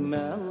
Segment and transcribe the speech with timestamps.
[0.00, 0.49] ما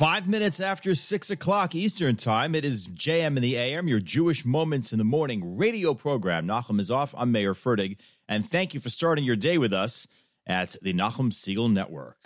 [0.00, 4.46] Five minutes after six o'clock Eastern Time, it is JM in the AM, your Jewish
[4.46, 6.46] Moments in the Morning radio program.
[6.46, 7.14] Nachum is off.
[7.18, 10.06] I'm Mayer Fertig, and thank you for starting your day with us
[10.46, 12.19] at the Nachum Segal Network.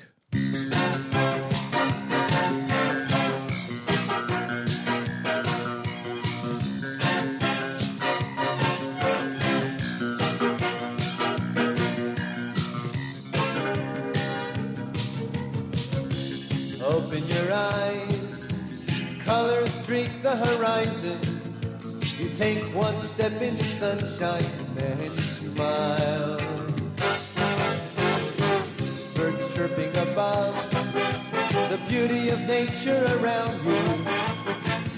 [19.84, 21.20] Streak the horizon.
[22.18, 24.42] You take one step in the sunshine
[24.78, 26.38] and smile.
[29.14, 30.54] Birds chirping above,
[31.68, 33.84] the beauty of nature around you.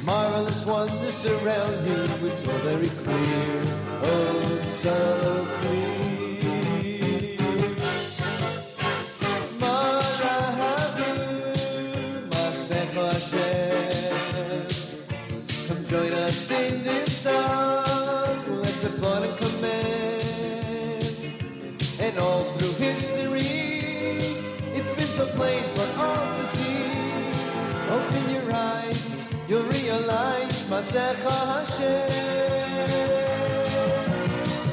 [0.05, 3.63] Marvelous wonders surround you, it's all very clear,
[4.03, 5.96] oh so clear.
[25.17, 26.85] So plain for all to see.
[27.89, 32.11] Open your eyes, you'll realize Masecha Hashem.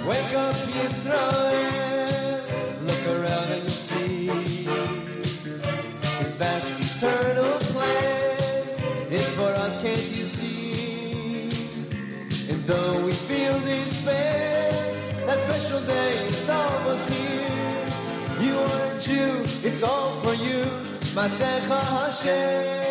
[0.06, 2.42] Wake up, Yisrael.
[2.88, 4.28] Look around and you'll see
[6.20, 11.44] His vast eternal plan is for us, can't you see?
[12.52, 14.72] And though we feel despair,
[15.26, 17.23] that special day is almost here.
[19.06, 20.64] It's all for you,
[21.14, 22.84] my Masecha Hashem.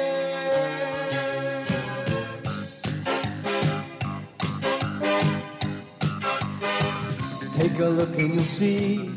[7.56, 9.10] Take a look and you'll see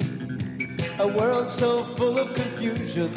[0.97, 3.11] a world so full of confusion.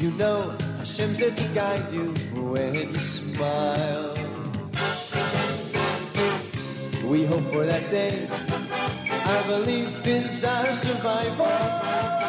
[0.00, 4.14] You know Hashem's there to guide you when you smile.
[7.06, 8.26] We hope for that day.
[8.28, 12.21] Our belief is our survival.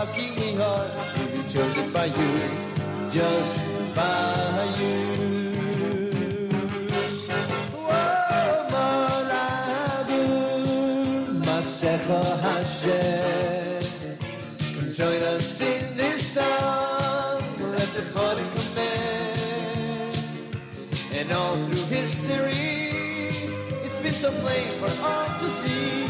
[0.00, 2.30] Lucky we are to be chosen by you,
[3.10, 3.60] just
[3.94, 5.20] by you.
[14.96, 17.42] Join us in this song.
[17.60, 20.16] Let's applaud and command.
[21.12, 23.36] And all through history,
[23.84, 26.04] it's been so plain for all to see.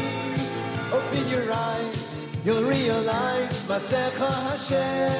[0.93, 2.00] Open your eyes,
[2.43, 5.11] you'll realize Masecha Hashem.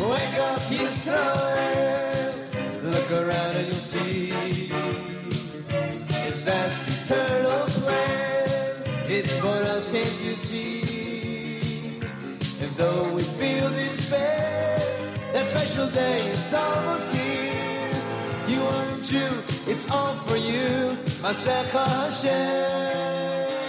[0.00, 2.34] Wake up, Yisrael.
[2.82, 4.30] Look around and you'll see
[6.24, 8.44] His vast eternal plan.
[9.06, 12.00] It's for us, can't you see?
[12.60, 14.78] And though we feel despair,
[15.32, 17.90] that special day is almost here.
[18.48, 23.63] You are a Jew, it's all for you, Masecha Hashem.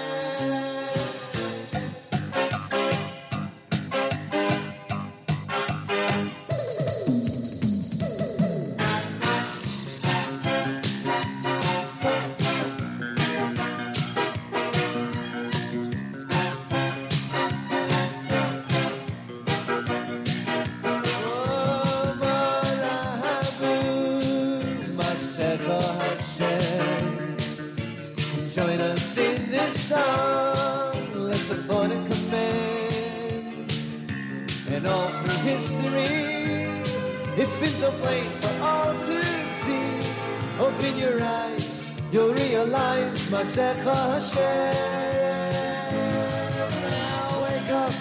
[47.43, 47.93] Wake up.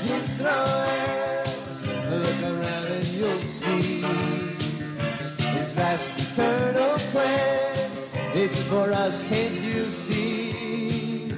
[2.11, 4.05] Look around and you'll see
[5.75, 7.91] vast eternal plan.
[8.33, 11.31] It's for us, can't you see?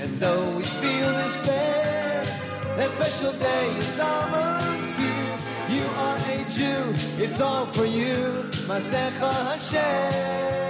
[0.00, 1.10] And though we feel
[2.76, 5.38] that special day is almost here.
[5.68, 10.69] You are a Jew, it's all for you, Masecha Hashem.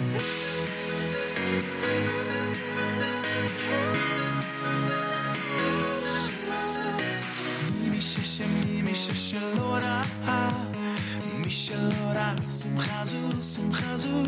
[13.61, 14.23] שמחה זו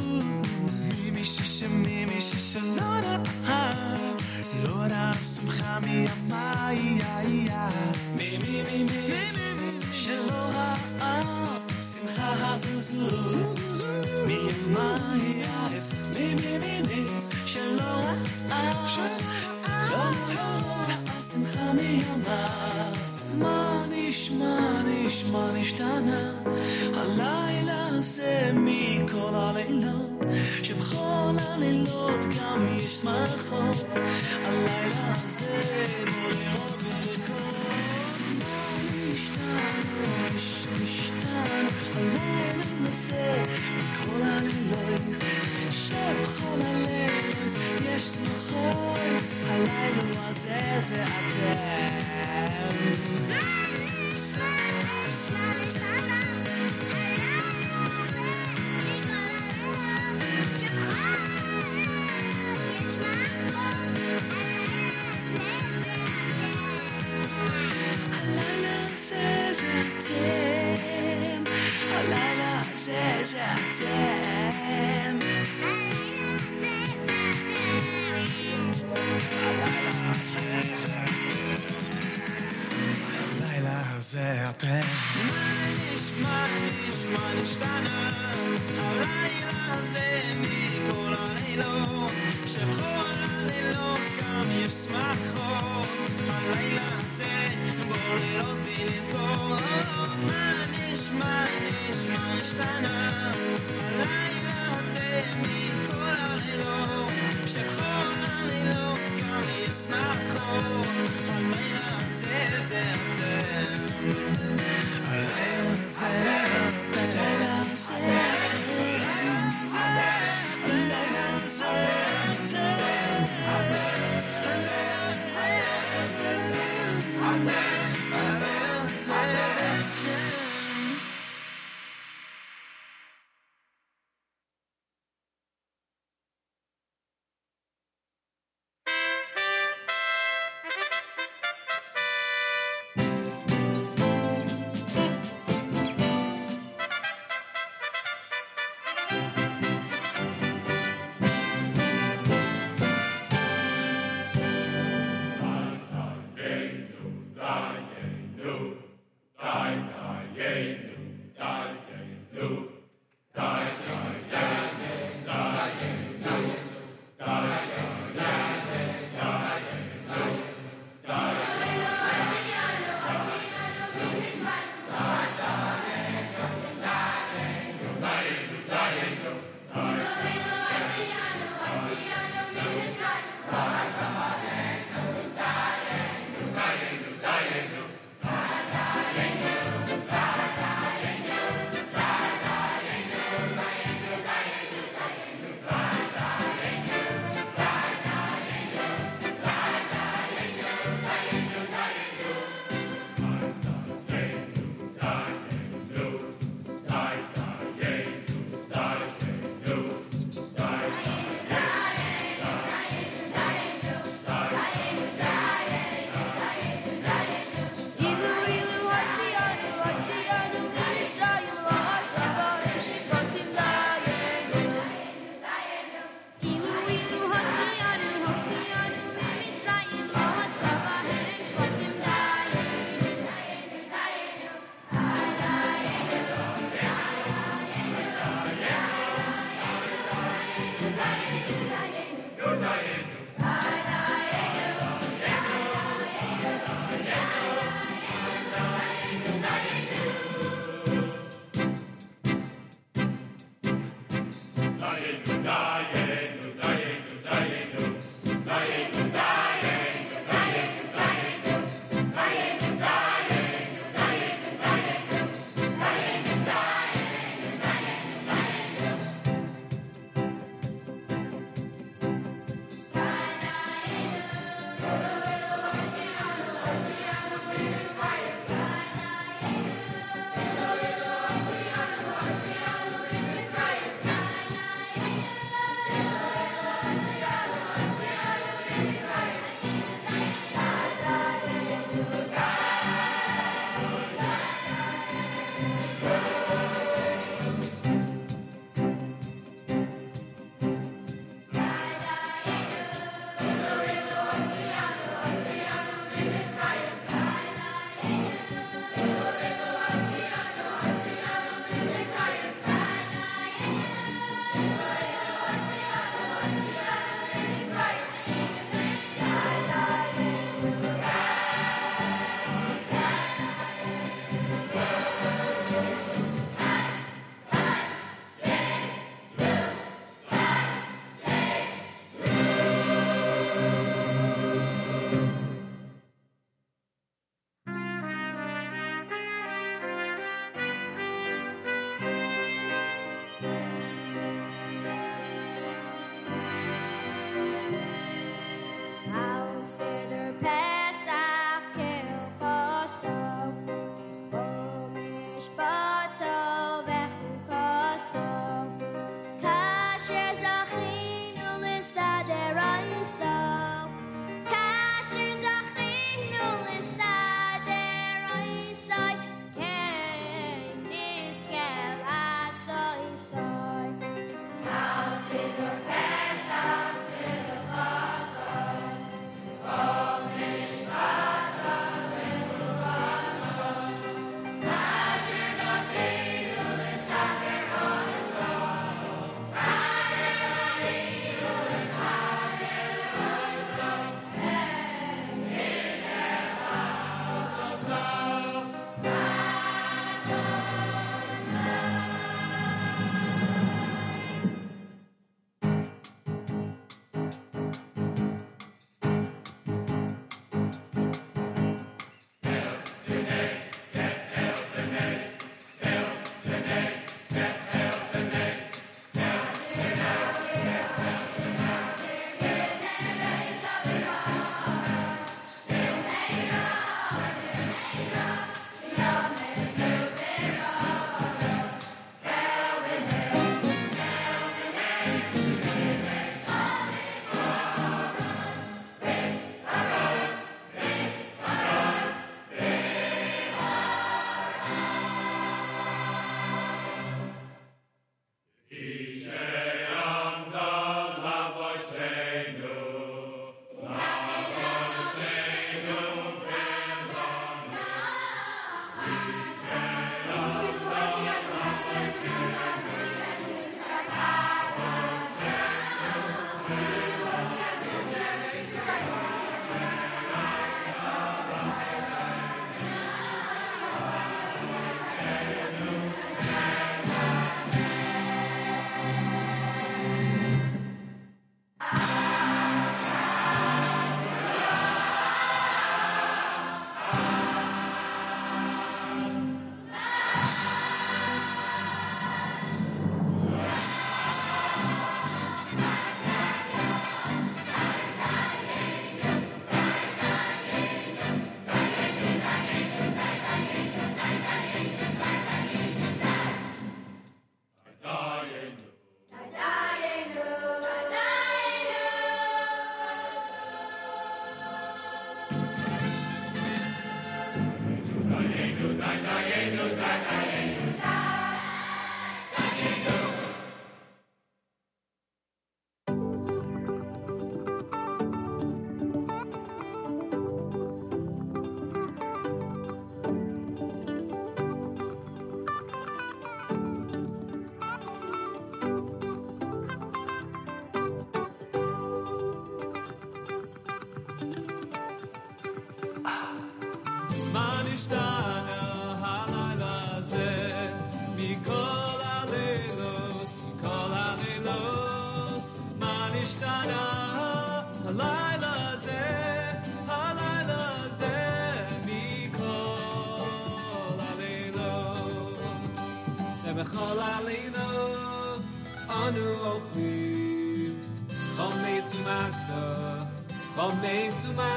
[1.02, 3.24] מי מששם מי מששלונה
[4.64, 6.06] לא רע שמחה מי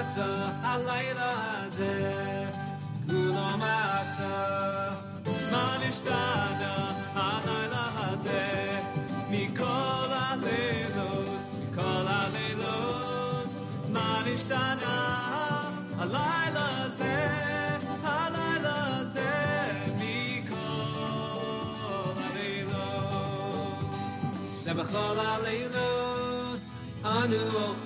[0.06, 1.32] עצה הלילה
[1.66, 2.12] הזה,
[3.06, 4.90] כולו מעצה.
[5.50, 8.80] מה נשתנה הלילה הזה,
[9.30, 13.62] מכל הלילוס, מכל הלילוס.
[13.92, 15.20] מה נשתנה
[15.98, 17.28] הלילה הזה,
[18.02, 19.46] הלילה הזה.
[24.64, 26.70] שבכל הלילוס
[27.04, 27.85] אנו אוכלים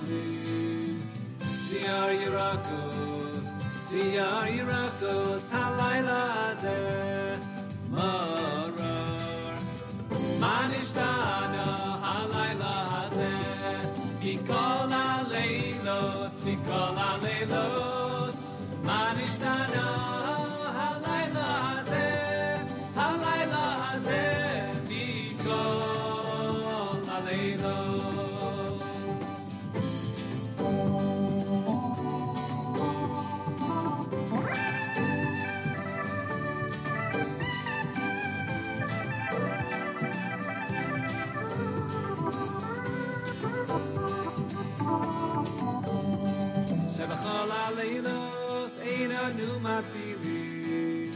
[49.63, 51.11] matidi.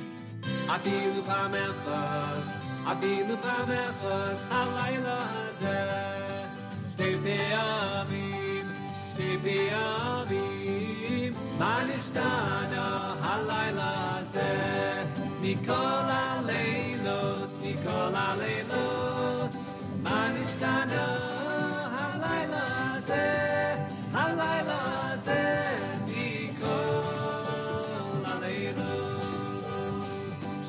[0.75, 2.45] Atil pa mehas
[2.91, 5.19] atil pa mehas alayla
[5.61, 5.79] za
[6.93, 8.29] ste pe ami
[9.11, 10.45] ste pe ami
[11.59, 12.31] man sta
[12.73, 12.87] da
[13.33, 13.93] alayla
[14.33, 14.49] za
[15.41, 19.53] nikola leilos nikola leilos
[20.05, 21.07] man sta da
[22.05, 22.65] alayla
[23.07, 23.25] za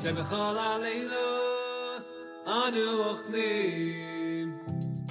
[0.07, 2.13] שבכל הלילוס
[2.47, 4.57] אנו אוכלים.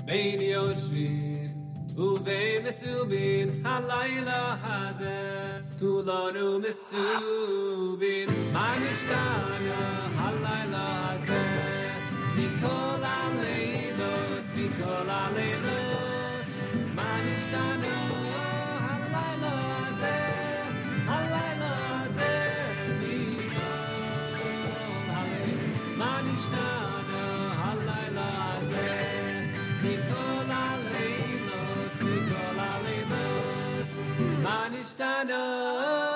[0.04, 1.48] בין יושבים
[1.96, 11.42] ובין מסובין הלילה הזה כולנו מסובין מה נשתנה הלילה הזה?
[12.36, 16.56] מכל הלילוס מכל הלילוס
[16.94, 18.15] מה נשתנה?
[34.86, 36.15] Stand up.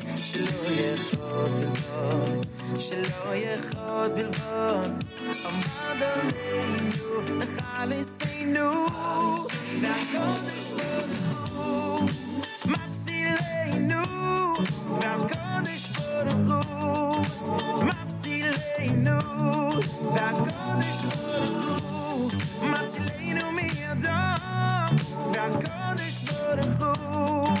[0.31, 2.45] שלא יכול בלבוד,
[2.77, 5.03] שלא יכול בלבוד.
[5.45, 8.85] עמד עלינו, נחל עשינו,
[9.81, 12.09] והקודש ברוך הוא
[12.65, 14.03] מצילנו,
[15.01, 19.19] והקודש ברוך הוא מצילנו,
[20.15, 24.09] והקודש ברוך הוא מצילנו מידו,
[25.33, 27.60] והקודש ברוך הוא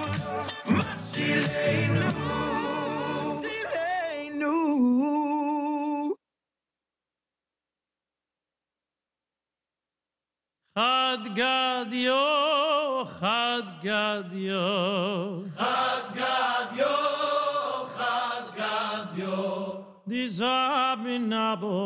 [10.73, 15.43] Chad Gadio, Chad Gadio.
[15.57, 17.20] Chad Gadio.
[20.11, 21.77] Disabinabo,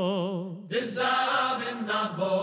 [0.68, 2.34] Disabinabo,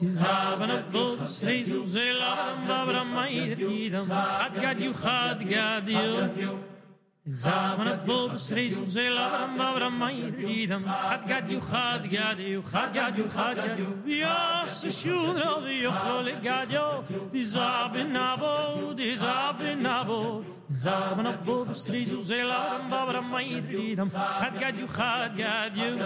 [0.00, 6.64] Disabinabo, Jesu Zelam, Babramai, Idam, Adgad you had gad you.
[7.28, 14.02] Disabinabo, Jesu Zelam, Babramai, Idam, Adgad you had gad you, Adgad you had gad you.
[14.06, 17.04] Yes, Shunra, you holy gad you.
[17.30, 20.42] Disabinabo, Disabinabo.
[20.78, 25.98] Zaben op bubs, rizu zelam, babra maidridam, had gad you, had gad you.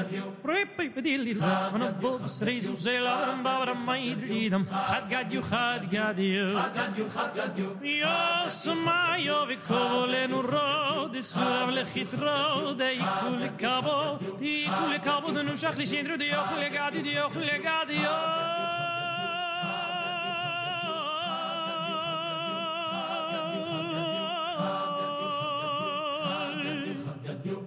[0.45, 6.57] Ripi pedilir, zaben op bubs, rizu zelam, babra maidridam, had gad you, had gad you.
[6.57, 7.77] Had gad you, had gad you.
[7.83, 16.17] Yos ma yovi kovolenu rod, surav lechit rod, ikul kabo, ikul kabo, denu shachli shindru,
[16.17, 18.72] diochul gad you, diochul gad you.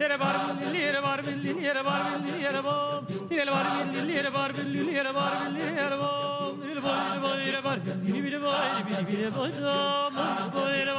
[0.05, 5.97] dere var billilere var billilere var billilere var dere var billilere var billilere var billilere
[6.01, 6.19] var
[6.61, 8.65] dere var billilere var billilere var
[9.05, 9.31] billilere
[10.85, 10.94] var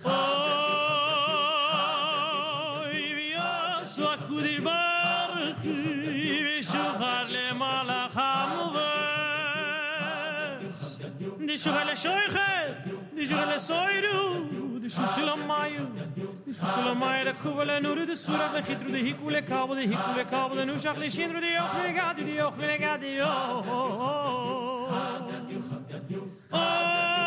[13.16, 15.86] Di shukhar le soyru Di shukhar le mayu
[16.44, 19.74] Di shukhar le mayu Da kubale nuru Di surah le khitru Di hiku le kabo
[19.74, 22.78] Di hiku le kabo Di nushach le shinru Di yoch le gadi Di yoch le
[22.78, 23.20] gadi
[26.52, 27.25] Oh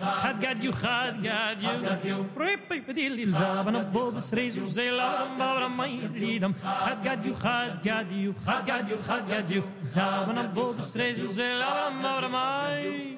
[0.00, 2.26] Had gad you, had gad you.
[2.34, 5.76] Rip, rip, diddle, zaban of bobs, rezu, zelam, babam,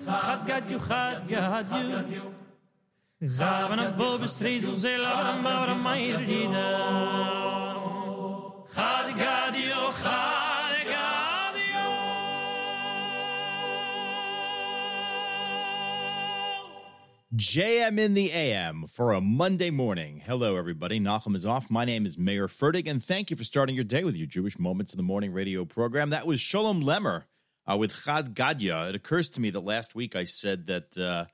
[0.09, 0.47] my freedom.
[0.47, 2.35] Gad you, had gad you, had gad you, had gad you.
[3.23, 5.99] Zaban rezu, zelam, babam, my.
[5.99, 6.69] Had gad you, gad you.
[6.69, 8.65] Zaban of bobs, rezu, zelam, babam, my freedom.
[8.75, 11.89] Had gad you, had gad you.
[17.37, 20.23] JM in the AM for a Monday morning.
[20.27, 20.99] Hello, everybody.
[20.99, 21.71] Nachum is off.
[21.71, 24.59] My name is Mayer Fertig, and thank you for starting your day with your Jewish
[24.59, 26.11] Moments in the Morning radio program.
[26.11, 27.25] That was Shalom Lemmer
[27.71, 28.89] uh, with Chad Gadya.
[28.89, 31.27] It occurs to me that last week I said that uh,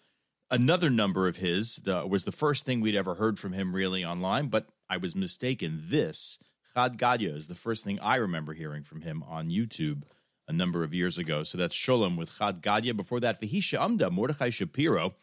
[0.50, 4.04] another number of his the, was the first thing we'd ever heard from him really
[4.04, 5.84] online, but I was mistaken.
[5.86, 6.38] This,
[6.74, 10.02] Chad Gadya, is the first thing I remember hearing from him on YouTube
[10.46, 11.42] a number of years ago.
[11.42, 12.96] So that's Sholem with Chad Gadya.
[12.96, 15.14] Before that, Vahisha Amda, Mordechai Shapiro.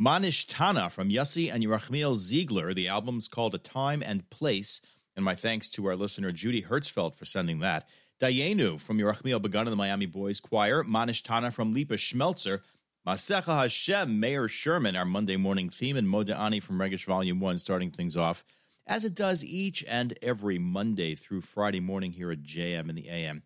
[0.00, 2.72] Manish Tana from Yossi and Yerachmiel Ziegler.
[2.72, 4.80] The album's called A Time and Place.
[5.14, 7.86] And my thanks to our listener, Judy Hertzfeld, for sending that.
[8.20, 10.84] Dayenu from Yerachmiel Begun and the Miami Boys Choir.
[10.84, 12.60] Manish Tana from Lipa Schmelzer.
[13.06, 17.56] Masecha Hashem, Mayor Sherman, our Monday morning theme, and Moda Ani from Regish Volume 1,
[17.56, 18.44] starting things off,
[18.86, 23.08] as it does each and every Monday through Friday morning here at JM in the
[23.08, 23.42] AM.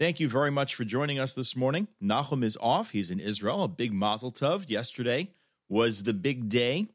[0.00, 1.86] Thank you very much for joining us this morning.
[2.02, 2.90] Nachum is off.
[2.90, 3.62] He's in Israel.
[3.62, 5.30] A big mazel tov yesterday
[5.68, 6.88] was the big day,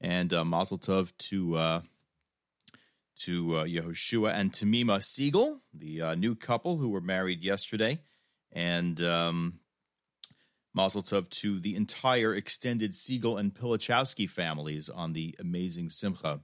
[0.00, 1.80] and uh, Mazel Tov to uh,
[3.20, 8.00] to uh, Yehoshua and Tamima Siegel, the uh, new couple who were married yesterday,
[8.52, 9.60] and um,
[10.74, 16.40] Mazel Tov to the entire extended Siegel and Pilichowski families on the amazing Simcha.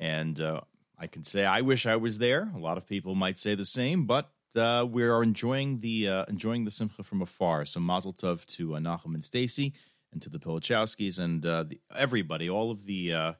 [0.00, 0.62] And uh,
[0.98, 2.50] I can say I wish I was there.
[2.54, 6.24] A lot of people might say the same, but uh, we are enjoying the uh,
[6.28, 7.64] enjoying the Simcha from afar.
[7.64, 9.74] So Mazel Tov to uh, Nachum and Stacy
[10.12, 13.32] and to the Pilichowskis and uh, the, everybody, all of the uh,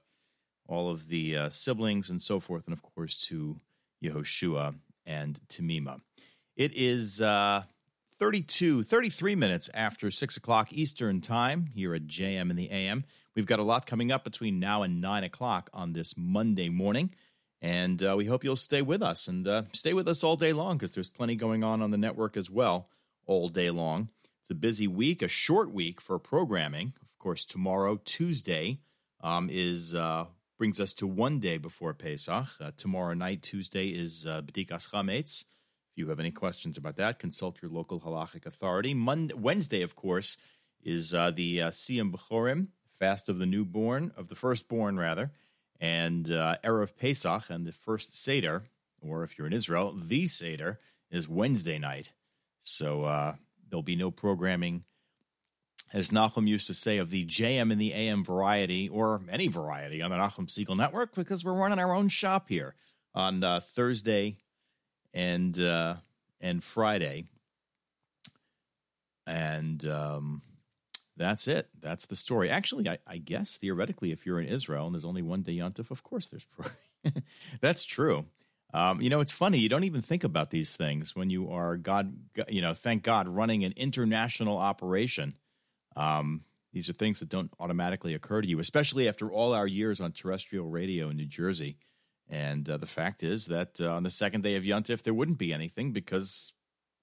[0.70, 3.60] all of the uh, siblings and so forth, and of course to
[4.02, 6.00] Yehoshua and Tamima.
[6.56, 7.64] It is uh,
[8.18, 13.04] 32, 33 minutes after 6 o'clock Eastern Time here at JM in the AM.
[13.34, 17.14] We've got a lot coming up between now and 9 o'clock on this Monday morning.
[17.62, 20.52] And uh, we hope you'll stay with us and uh, stay with us all day
[20.52, 22.88] long because there's plenty going on on the network as well
[23.26, 24.08] all day long.
[24.40, 26.94] It's a busy week, a short week for programming.
[27.02, 28.80] Of course, tomorrow, Tuesday,
[29.22, 30.24] um, is uh,
[30.60, 32.48] brings us to one day before Pesach.
[32.60, 35.44] Uh, tomorrow night, Tuesday, is uh, B'dikas Chametz.
[35.90, 38.92] If you have any questions about that, consult your local halachic authority.
[38.92, 40.36] Monday, Wednesday, of course,
[40.82, 42.66] is uh, the uh, Siyam B'chorim,
[42.98, 45.30] fast of the newborn, of the firstborn, rather,
[45.80, 48.64] and uh, Erev Pesach, and the first Seder,
[49.00, 50.78] or if you're in Israel, the Seder,
[51.10, 52.12] is Wednesday night.
[52.60, 53.36] So uh,
[53.70, 54.84] there'll be no programming,
[55.92, 60.02] as Nachum used to say, of the JM and the AM variety, or any variety
[60.02, 62.74] on the Nachum Siegel Network, because we're running our own shop here
[63.14, 64.36] on uh, Thursday
[65.12, 65.96] and uh,
[66.40, 67.24] and Friday,
[69.26, 70.42] and um,
[71.16, 71.68] that's it.
[71.80, 72.50] That's the story.
[72.50, 75.90] Actually, I, I guess theoretically, if you're in Israel and there's only one day Yontif,
[75.90, 76.46] of course there's.
[77.60, 78.26] That's true.
[78.72, 79.58] Um, you know, it's funny.
[79.58, 82.14] You don't even think about these things when you are God.
[82.48, 85.34] You know, thank God, running an international operation.
[85.96, 90.00] Um, these are things that don't automatically occur to you, especially after all our years
[90.00, 91.76] on terrestrial radio in New Jersey.
[92.28, 95.38] And uh, the fact is that uh, on the second day of Yontif, there wouldn't
[95.38, 96.52] be anything because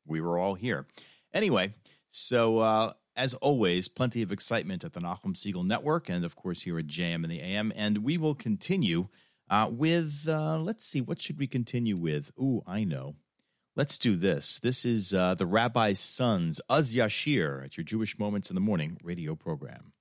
[0.05, 0.87] we were all here.
[1.33, 1.73] Anyway,
[2.11, 6.61] so uh, as always, plenty of excitement at the Nachum Siegel Network, and of course
[6.61, 7.73] here at JM and the AM.
[7.75, 9.09] And we will continue
[9.49, 12.31] uh, with, uh, let's see, what should we continue with?
[12.39, 13.15] Ooh, I know.
[13.77, 14.57] Let's do this.
[14.57, 18.97] This is uh, the Rabbi's Sons, Az Yashir, at your Jewish Moments in the Morning
[19.03, 19.93] radio program.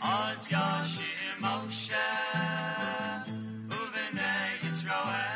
[0.00, 1.90] Az Yashir Moshe
[3.68, 5.26] Uvnei Yisrael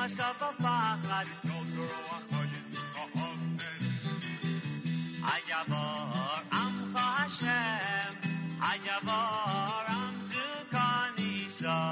[0.00, 1.00] myself a fahad
[5.30, 8.14] عجبار ام خواهشم
[8.62, 11.82] عجبار ام زکانیسا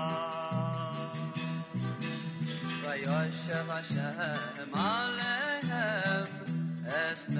[2.84, 6.28] و یا شمشم علیهم
[7.10, 7.36] اسم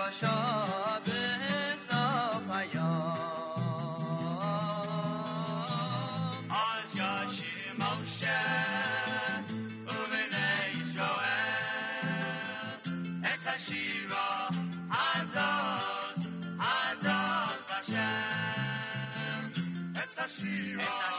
[20.40, 20.46] 希
[20.78, 21.18] 望。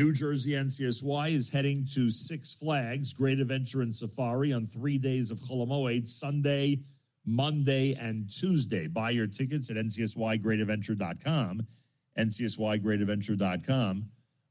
[0.00, 5.30] New Jersey NCSY is heading to Six Flags Great Adventure and Safari on three days
[5.30, 6.80] of Cholamoid, Sunday,
[7.26, 8.86] Monday, and Tuesday.
[8.86, 11.66] Buy your tickets at ncsygreatadventure.com,
[12.18, 14.06] ncsygreatadventure.com.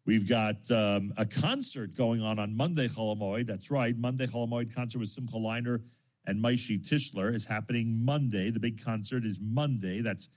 [0.06, 3.48] We've got um, a concert going on on Monday, Cholamoid.
[3.48, 3.98] That's right.
[3.98, 5.82] Monday, Cholamoid concert with Simcha Leiner
[6.28, 8.52] and Maishi Tischler is happening Monday.
[8.52, 10.02] The big concert is Monday.
[10.02, 10.30] That's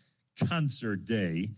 [0.49, 1.51] concert day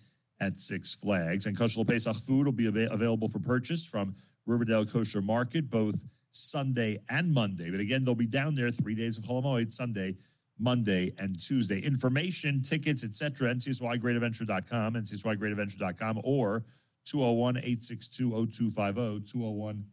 [0.44, 1.46] at Six Flags.
[1.46, 4.14] And Kosher Pesach food will be ava- available for purchase from
[4.46, 7.70] Riverdale Kosher Market both Sunday and Monday.
[7.70, 10.16] But again, they'll be down there three days of Holomoid, Sunday,
[10.58, 11.80] Monday, and Tuesday.
[11.80, 13.54] Information, tickets, etc.
[13.54, 16.64] NCSYGreatAdventure.com, NCSYGreatAdventure.com, or
[17.04, 19.84] 201 862 0250, 201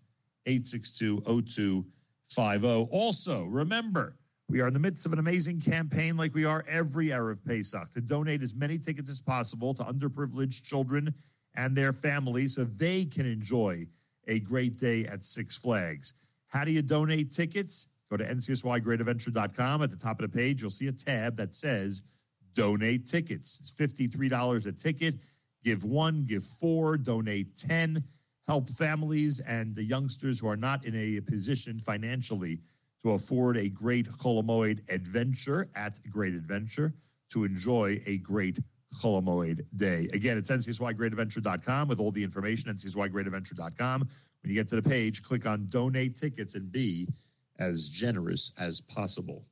[0.45, 2.87] 862 0250.
[2.91, 4.15] Also, remember,
[4.51, 7.89] we are in the midst of an amazing campaign like we are every Erev Pesach
[7.91, 11.13] to donate as many tickets as possible to underprivileged children
[11.55, 13.87] and their families so they can enjoy
[14.27, 16.15] a great day at Six Flags.
[16.47, 17.87] How do you donate tickets?
[18.09, 19.83] Go to ncsygreatadventure.com.
[19.83, 22.03] At the top of the page, you'll see a tab that says
[22.53, 23.57] donate tickets.
[23.61, 25.15] It's $53 a ticket.
[25.63, 28.03] Give one, give four, donate 10.
[28.47, 32.59] Help families and the youngsters who are not in a position financially
[33.01, 36.93] to afford a great Cholomoid adventure at Great Adventure
[37.31, 38.59] to enjoy a great
[38.93, 40.07] Cholomoid day.
[40.13, 44.07] Again, it's ncsygreatadventure.com with all the information, ncsygreatadventure.com.
[44.41, 47.07] When you get to the page, click on donate tickets and be
[47.59, 49.45] as generous as possible.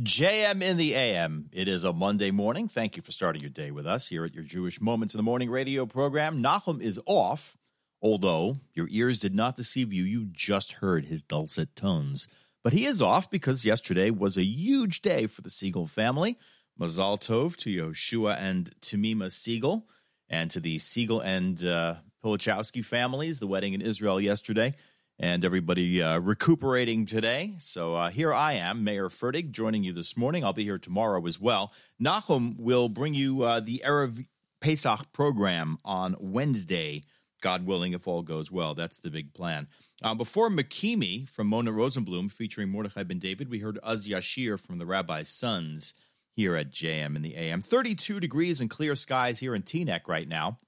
[0.00, 1.48] JM in the AM.
[1.52, 2.68] It is a Monday morning.
[2.68, 5.22] Thank you for starting your day with us here at your Jewish Moments in the
[5.22, 6.42] Morning radio program.
[6.42, 7.56] Nachum is off,
[8.02, 10.02] although your ears did not deceive you.
[10.02, 12.26] You just heard his dulcet tones.
[12.64, 16.38] But he is off because yesterday was a huge day for the Siegel family.
[16.80, 19.86] Mazal Tov to Yoshua and Tamima Siegel,
[20.28, 24.74] and to the Siegel and uh, Pilichowski families, the wedding in Israel yesterday,
[25.18, 27.54] and everybody uh, recuperating today.
[27.58, 30.42] So uh, here I am, Mayer Fertig, joining you this morning.
[30.42, 31.70] I'll be here tomorrow as well.
[32.02, 34.26] Nachum will bring you uh, the Erev
[34.60, 37.04] Pesach program on Wednesday.
[37.44, 38.72] God willing, if all goes well.
[38.72, 39.66] That's the big plan.
[40.02, 44.78] Uh, before Makimi from Mona Rosenblum featuring Mordechai Ben David, we heard Az Yashir from
[44.78, 45.92] the Rabbi's Sons
[46.34, 47.60] here at JM in the AM.
[47.60, 50.58] 32 degrees and clear skies here in Teaneck right now.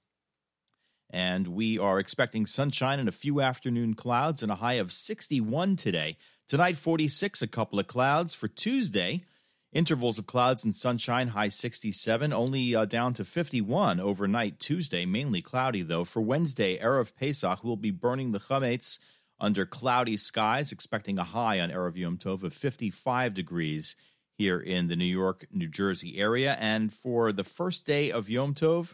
[1.09, 5.77] and we are expecting sunshine and a few afternoon clouds and a high of 61
[5.77, 6.15] today.
[6.47, 8.35] Tonight, 46, a couple of clouds.
[8.35, 9.23] For Tuesday,
[9.71, 15.41] intervals of clouds and sunshine, high 67, only uh, down to 51 overnight Tuesday, mainly
[15.41, 16.03] cloudy though.
[16.03, 18.99] For Wednesday, Erev Pesach, we'll be burning the chametz
[19.39, 23.95] under cloudy skies, expecting a high on Erev Yom Tov of 55 degrees
[24.37, 26.55] here in the New York, New Jersey area.
[26.59, 28.93] And for the first day of Yom Tov,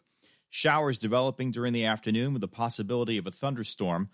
[0.50, 4.10] showers developing during the afternoon with the possibility of a thunderstorm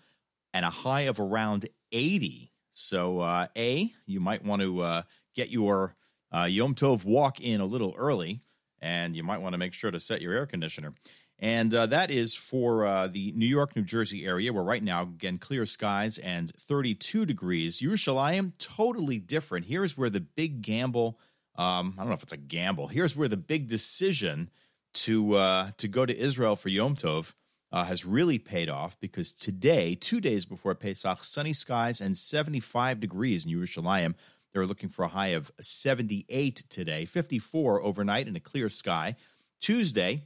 [0.52, 2.52] and a high of around 80.
[2.72, 5.02] So, uh, A, you might want to uh,
[5.34, 5.96] get your
[6.34, 8.40] uh, Yom Tov walk in a little early,
[8.80, 10.94] and you might want to make sure to set your air conditioner.
[11.38, 15.02] And uh, that is for uh, the New York, New Jersey area, where right now,
[15.02, 17.80] again, clear skies and 32 degrees.
[17.80, 19.64] Yerushalayim, totally different.
[19.66, 21.18] Here's where the big gamble,
[21.56, 24.50] um, I don't know if it's a gamble, here's where the big decision
[24.92, 27.32] to, uh, to go to Israel for Yom Tov
[27.72, 33.00] uh, has really paid off because today, two days before Pesach, sunny skies and 75
[33.00, 34.14] degrees in Yerushalayim.
[34.52, 39.16] They're looking for a high of 78 today, 54 overnight in a clear sky.
[39.60, 40.24] Tuesday,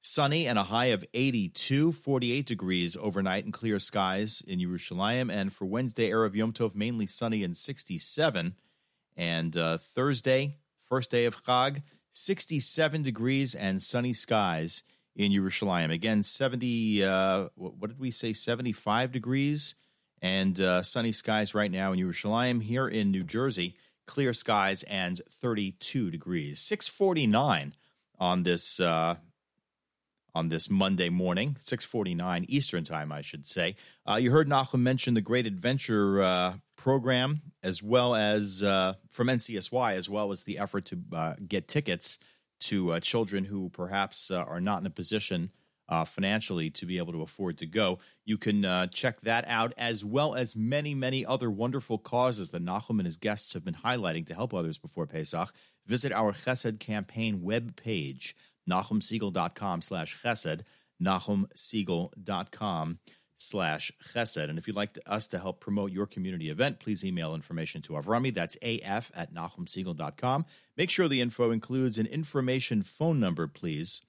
[0.00, 5.30] sunny and a high of 82, 48 degrees overnight and clear skies in Yerushalayim.
[5.30, 8.54] And for Wednesday, Erev Yom Tov, mainly sunny and 67.
[9.16, 11.82] And uh, Thursday, first day of Chag,
[12.12, 14.82] 67 degrees and sunny skies
[15.14, 15.92] in Yerushalayim.
[15.92, 19.74] Again, 70, uh, what did we say, 75 degrees
[20.22, 22.62] and uh, sunny skies right now in Yerushalayim.
[22.62, 26.60] Here in New Jersey, clear skies and 32 degrees.
[26.60, 27.74] 649
[28.18, 29.16] on this uh,
[30.36, 33.74] on this Monday morning, 649 Eastern time, I should say.
[34.06, 39.28] Uh, you heard Nachum mention the Great Adventure uh, program, as well as uh, from
[39.28, 42.18] NCSY, as well as the effort to uh, get tickets
[42.60, 45.50] to uh, children who perhaps uh, are not in a position
[45.88, 47.98] uh, financially to be able to afford to go.
[48.24, 52.64] You can uh, check that out, as well as many, many other wonderful causes that
[52.64, 55.52] Nachum and his guests have been highlighting to help others before Pesach.
[55.86, 58.34] Visit our Chesed campaign webpage,
[58.68, 60.62] nachumsiegel.com slash chesed,
[61.02, 62.98] nachumsiegel.com
[63.36, 64.48] slash chesed.
[64.48, 67.82] And if you'd like to, us to help promote your community event, please email information
[67.82, 68.34] to Avrami.
[68.34, 70.46] That's af at nachumsiegel.com.
[70.76, 74.02] Make sure the info includes an information phone number, please,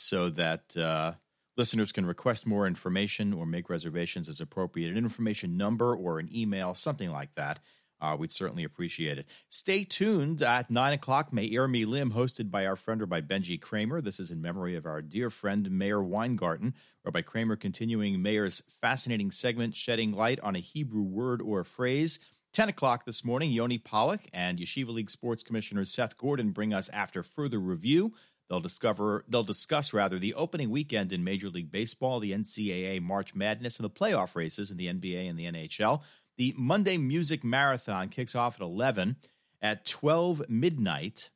[0.00, 1.12] so that uh,
[1.56, 4.90] listeners can request more information or make reservations as appropriate.
[4.90, 7.60] An information number or an email, something like that.
[8.00, 9.26] Uh, we'd certainly appreciate it.
[9.50, 11.32] Stay tuned at 9 o'clock.
[11.34, 14.00] May Air Me Milim, hosted by our friend or by Benji Kramer.
[14.00, 16.74] This is in memory of our dear friend Mayor Weingarten.
[17.04, 22.20] or by Kramer continuing Mayor's fascinating segment, shedding light on a Hebrew word or phrase.
[22.52, 26.88] 10 o'clock this morning, Yoni Pollock and Yeshiva League Sports Commissioner Seth Gordon bring us
[26.88, 28.14] after further review.
[28.50, 33.32] They'll discover they'll discuss rather the opening weekend in Major League Baseball, the NCAA March
[33.32, 36.02] Madness, and the playoff races in the NBA and the NHL.
[36.36, 39.16] The Monday Music Marathon kicks off at 11
[39.62, 41.30] at 12 midnight.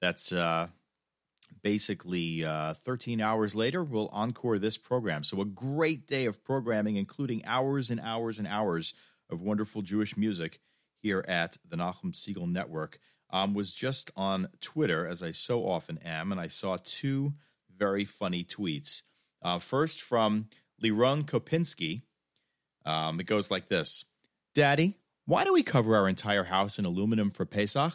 [0.00, 0.68] That's uh,
[1.62, 3.84] basically uh, 13 hours later.
[3.84, 5.22] We'll encore this program.
[5.22, 8.94] So, a great day of programming, including hours and hours and hours
[9.30, 10.58] of wonderful Jewish music
[11.00, 12.98] here at the Nachum Siegel Network.
[13.34, 17.34] Um, was just on Twitter, as I so often am, and I saw two
[17.76, 19.02] very funny tweets.
[19.42, 20.46] Uh, first from
[20.80, 22.02] Liron Kopinski.
[22.86, 24.04] Um, it goes like this
[24.54, 27.94] Daddy, why do we cover our entire house in aluminum for Pesach?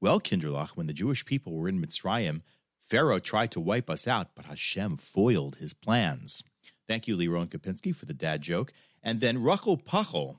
[0.00, 2.40] Well, Kinderlach, when the Jewish people were in Mitzrayim,
[2.88, 6.42] Pharaoh tried to wipe us out, but Hashem foiled his plans.
[6.88, 8.72] Thank you, Liron Kopinski, for the dad joke.
[9.02, 10.38] And then Rachel Pachel,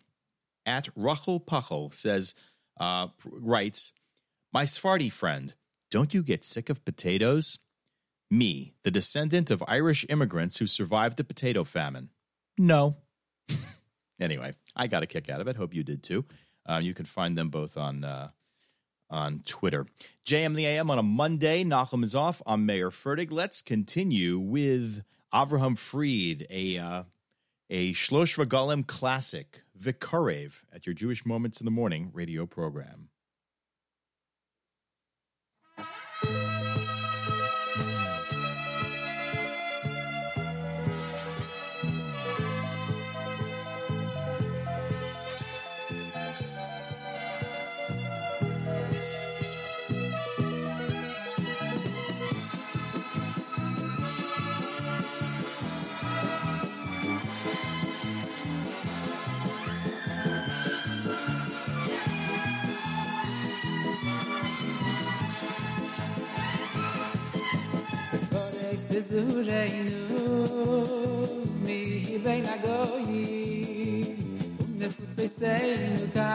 [0.65, 2.35] at Rachel Pachel, says,
[2.79, 3.93] uh, writes,
[4.53, 5.55] My Sephardi friend,
[5.89, 7.57] don't you get sick of potatoes?
[8.29, 12.11] Me, the descendant of Irish immigrants who survived the potato famine.
[12.55, 12.97] No.
[14.19, 15.55] anyway, I got a kick out of it.
[15.55, 16.25] Hope you did too.
[16.69, 18.29] Uh, you can find them both on uh,
[19.09, 19.87] on Twitter.
[20.27, 21.63] JM the AM on a Monday.
[21.63, 22.39] Nachum is off.
[22.45, 23.31] I'm Mayer Fertig.
[23.31, 25.01] Let's continue with
[25.33, 27.03] Avraham Fried, a uh,
[27.71, 33.09] a Shlosh Regalim classic, Vikarev, at your Jewish Moments in the Morning radio program.
[36.21, 36.52] Korek
[68.95, 69.91] is ur you
[71.65, 71.77] me
[72.15, 72.75] i bena go
[73.09, 74.13] e
[74.57, 76.29] when if its sayin look a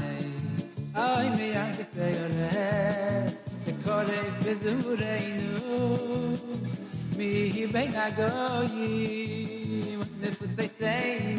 [0.00, 3.34] nice i may i say your name
[3.66, 5.48] the cold is is ur you
[7.18, 7.30] me
[7.62, 8.30] i bena go
[8.86, 11.38] e when if its sayin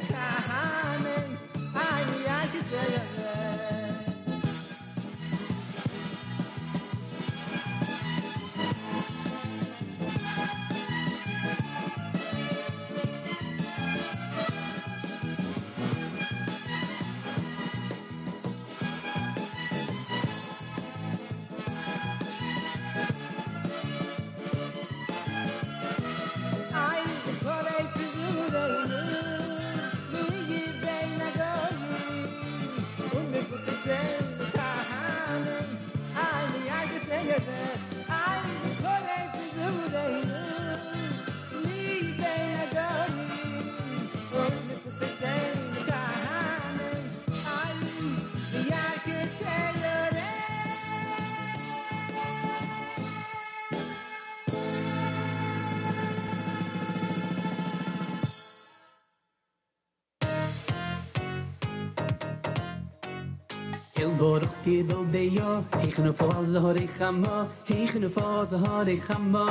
[64.71, 68.87] gibel de yo ich nu vor ze hor ich hamma ich nu vor ze hor
[68.87, 69.47] ich hamma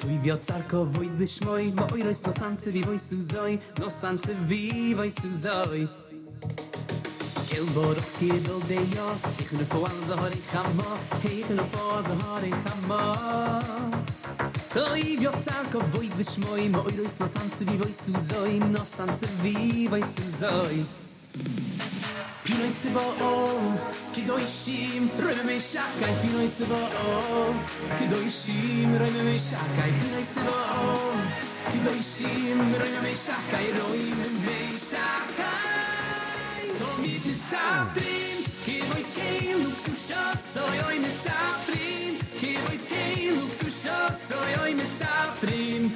[0.00, 4.32] Tuy vi tsarko voy de shmoy, ma rois no sanse vi voy suzoy, no sanse
[4.48, 5.88] vi voy suzoy.
[7.48, 9.08] Kel vor gibel de yo,
[9.40, 10.90] ich nu vor ze hor ich hamma,
[11.24, 13.02] ich nu vor ze hor ich hamma.
[14.74, 19.26] Toi vio tsarko voy de shmoy, moi rois no sanse vi voy suzoy, no sanse
[19.42, 20.86] vi voy suzoy.
[22.46, 23.58] פינוי סבאו,
[24.14, 27.52] קדושים, רוי ממשקי, פינוי סבאו,
[27.98, 31.10] קדושים, רוי ממשקי, פינוי סבאו,
[31.72, 34.96] קדושים, רוי ממשקי, רוי ממשקי.
[36.80, 38.80] לא מספרים, כי
[39.14, 42.56] תהילו קדושה, סוי אוי מספרים, כי
[42.88, 45.88] תהילו קדושה, סוי אוי מספרים,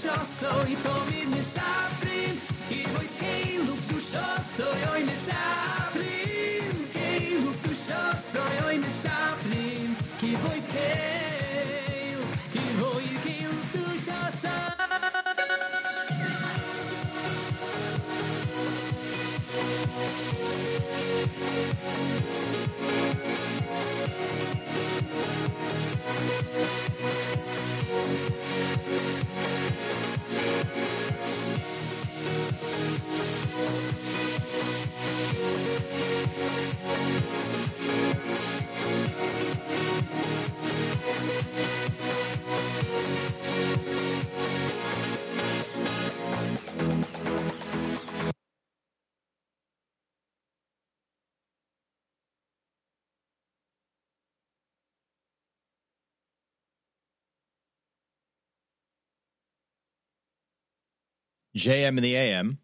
[0.00, 0.76] te luk tu shaso, oi
[1.26, 1.42] me
[2.92, 3.59] voi te luk
[61.56, 62.58] JM in the AM.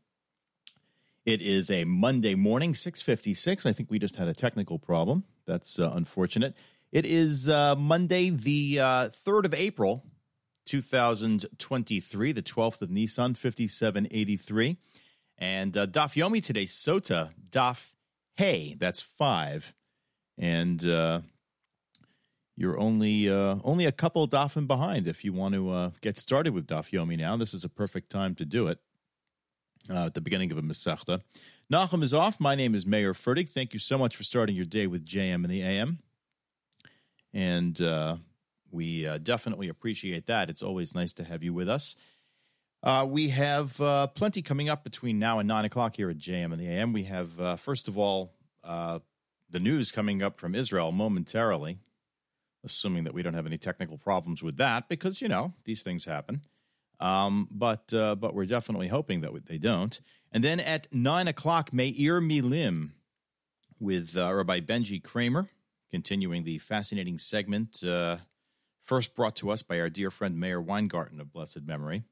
[1.25, 3.67] It is a Monday morning, 656.
[3.67, 5.25] I think we just had a technical problem.
[5.45, 6.55] That's uh, unfortunate.
[6.93, 10.05] It is uh, Monday, the uh, 3rd of April,
[10.67, 14.77] 2023, the 12th of Nissan, 5783.
[15.39, 17.93] And uh, Daf Yomi today, Sota, Daf
[18.37, 19.75] Hey, that's five.
[20.37, 21.23] And uh,
[22.57, 25.07] you're only uh, only a couple dafim behind.
[25.07, 28.11] If you want to uh, get started with daf yomi now, this is a perfect
[28.11, 28.79] time to do it.
[29.89, 31.21] Uh, at the beginning of a Masechta.
[31.73, 32.41] Nachum is off.
[32.41, 33.49] My name is Mayer Fertig.
[33.49, 36.01] Thank you so much for starting your day with JM and the AM.
[37.33, 38.17] And uh,
[38.73, 40.51] we uh, definitely appreciate that.
[40.51, 41.95] It's always nice to have you with us.
[42.83, 43.77] Uh, we have
[44.15, 46.93] plenty coming up between now and 9 o'clock here at JM and the AM.
[46.93, 48.33] We have, first of all,
[48.65, 51.79] the news coming up from Israel momentarily,
[52.67, 56.05] assuming that we don't have any technical problems with that, because, you know, these things
[56.05, 56.43] happen.
[57.01, 60.01] Um, but uh, but we're definitely hoping that they don't.
[60.33, 62.91] And then at nine o'clock, Meir Milim
[63.79, 65.51] with uh, Rabbi Benji Kramer,
[65.91, 68.17] continuing the fascinating segment uh,
[68.85, 72.03] first brought to us by our dear friend Mayor Weingarten of blessed memory,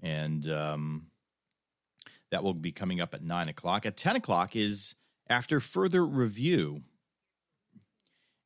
[0.00, 1.06] and um,
[2.30, 3.86] that will be coming up at nine o'clock.
[3.86, 4.94] At ten o'clock is
[5.28, 6.82] after further review.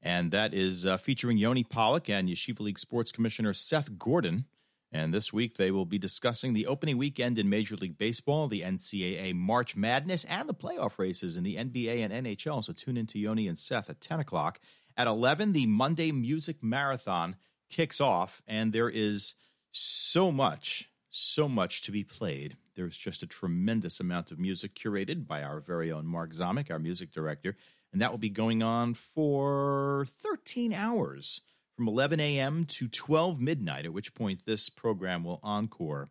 [0.07, 4.45] And that is uh, featuring Yoni Pollock and Yeshiva League Sports Commissioner Seth Gordon.
[4.93, 8.61] And this week they will be discussing the opening weekend in Major League Baseball, the
[8.61, 12.63] NCAA March Madness, and the playoff races in the NBA and NHL.
[12.63, 14.61] So tune in to Yoni and Seth at 10 o'clock.
[14.97, 17.35] At 11, the Monday Music Marathon
[17.69, 19.35] kicks off, and there is
[19.73, 22.57] so much, so much to be played.
[22.77, 26.79] There's just a tremendous amount of music curated by our very own Mark Zamek, our
[26.79, 27.57] music director,
[27.93, 31.41] and that will be going on for 13 hours
[31.77, 32.65] from 11 a.m.
[32.65, 36.09] to 12 midnight, at which point this program will encore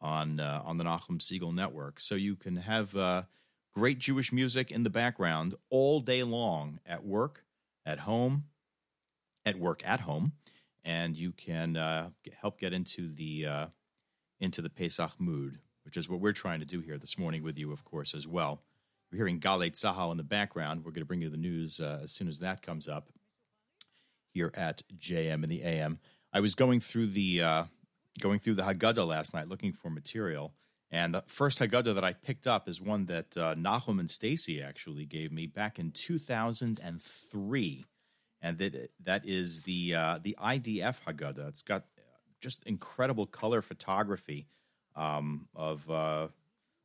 [0.00, 2.00] on uh, on the Nachum Siegel Network.
[2.00, 3.22] So you can have uh,
[3.74, 7.44] great Jewish music in the background all day long at work,
[7.86, 8.44] at home,
[9.46, 10.32] at work at home,
[10.84, 13.66] and you can uh, get, help get into the uh,
[14.40, 17.58] into the Pesach mood, which is what we're trying to do here this morning with
[17.58, 18.60] you, of course, as well.
[19.14, 20.84] We're hearing Galet Tzahal in the background.
[20.84, 23.10] We're going to bring you the news uh, as soon as that comes up
[24.32, 26.00] here at JM in the AM.
[26.32, 27.64] I was going through the uh,
[28.18, 30.52] going through the Haggadah last night looking for material,
[30.90, 34.60] and the first Haggadah that I picked up is one that uh, Nachum and Stacy
[34.60, 37.84] actually gave me back in 2003,
[38.42, 41.50] and that that is the uh, the IDF Haggadah.
[41.50, 41.84] It's got
[42.40, 44.48] just incredible color photography
[44.96, 46.26] um, of uh,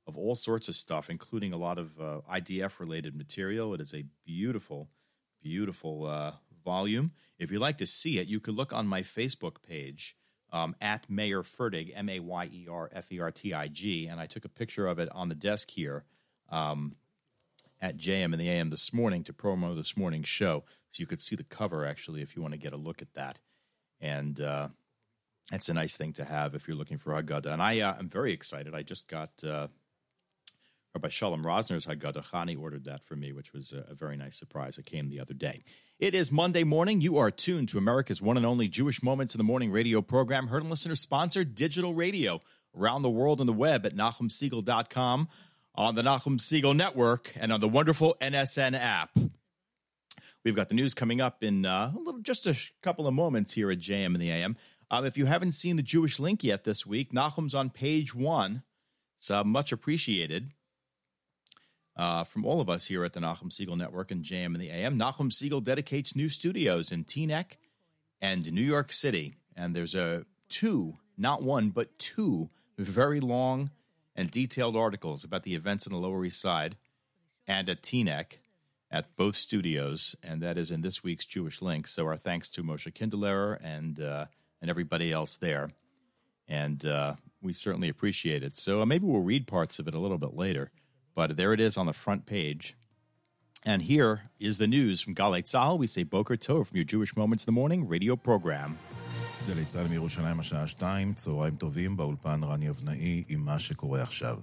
[0.10, 3.74] of all sorts of stuff, including a lot of uh, IDF related material.
[3.74, 4.90] It is a beautiful,
[5.42, 6.34] beautiful uh,
[6.66, 7.12] volume.
[7.38, 10.18] If you'd like to see it, you could look on my Facebook page
[10.52, 14.08] um, at Mayer Fertig, M A Y E R F E R T I G,
[14.08, 16.04] and I took a picture of it on the desk here
[16.50, 16.96] um,
[17.80, 20.64] at JM in the AM this morning to promo this morning's show.
[20.92, 23.14] So you could see the cover actually if you want to get a look at
[23.14, 23.38] that.
[24.02, 24.70] And uh,
[25.52, 27.54] that's a nice thing to have if you're looking for Haggadah.
[27.54, 28.74] And I uh, am very excited.
[28.74, 29.68] I just got uh,
[30.96, 32.26] Rabbi Shalom Rosner's Haggadah.
[32.32, 34.78] Chani ordered that for me, which was a, very nice surprise.
[34.80, 35.64] It came the other day.
[36.00, 37.00] It is Monday morning.
[37.00, 40.48] You are tuned to America's one and only Jewish Moments in the Morning radio program,
[40.48, 42.42] heard and listener sponsored digital radio
[42.76, 45.30] around the world on the web at NachumSegal.com,
[45.76, 49.12] on the Nachum Segal Network, and on the wonderful NSN app.
[50.44, 53.54] We've got the news coming up in uh, a little, just a couple of moments
[53.54, 54.58] here at JM in the AM.
[54.90, 58.64] Um, if you haven't seen the Jewish link yet this week, Nachum's on page one.
[59.18, 60.52] It's uh, much appreciated
[62.00, 64.70] uh, from all of us here at the Nachum Segal Network and JM and the
[64.70, 64.98] AM.
[64.98, 67.58] Nachum Segal dedicates new studios in Teaneck
[68.22, 73.72] and New York City, and there's a two, not one, but two very long
[74.16, 76.78] and detailed articles about the events in the Lower East Side
[77.46, 78.40] and at Teaneck
[78.90, 81.86] at both studios, and that is in this week's Jewish Link.
[81.86, 84.26] So our thanks to Moshe Kinderlehrer and uh,
[84.62, 85.72] and everybody else there,
[86.48, 88.56] and uh, we certainly appreciate it.
[88.56, 90.72] So uh, maybe we'll read parts of it a little bit later,
[91.16, 92.76] but there it is on the front page.
[93.66, 95.78] And here is the news from Galei Tzahal.
[95.78, 98.78] We say Boker Tov from your Jewish Moments in the Morning radio program.
[99.48, 104.40] גלי צה"ל מירושלים השעה שתיים, צהריים טובים, באולפן רני אבנאי עם מה שקורה עכשיו.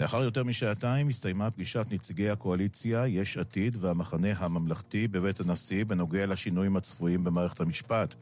[0.00, 6.76] לאחר יותר משעתיים הסתיימה פגישת נציגי הקואליציה, יש עתיד והמחנה הממלכתי בבית הנשיא בנוגע לשינויים
[6.76, 8.14] הצפויים במערכת המשפט.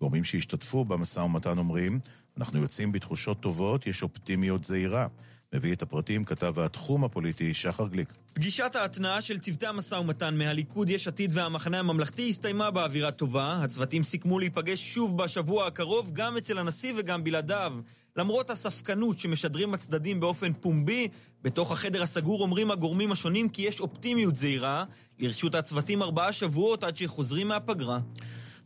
[0.00, 2.00] גורמים שהשתתפו במשא ומתן אומרים,
[2.38, 5.06] אנחנו יוצאים בתחושות טובות, יש אופטימיות זהירה.
[5.54, 8.08] מביא את הפרטים כתב התחום הפוליטי שחר גליק.
[8.32, 13.60] פגישת ההתנעה של צוותי המשא ומתן מהליכוד, יש עתיד והמחנה הממלכתי הסתיימה באווירה טובה.
[13.62, 17.72] הצוותים סיכמו להיפגש שוב בשבוע הקרוב, גם אצל הנשיא וגם בלעדיו.
[18.16, 21.08] למרות הספקנות שמשדרים הצדדים באופן פומבי,
[21.42, 24.84] בתוך החדר הסגור אומרים הגורמים השונים כי יש אופטימיות זהירה.
[25.18, 27.98] לרשות הצוותים ארבעה שבועות עד שחוזרים מהפגרה.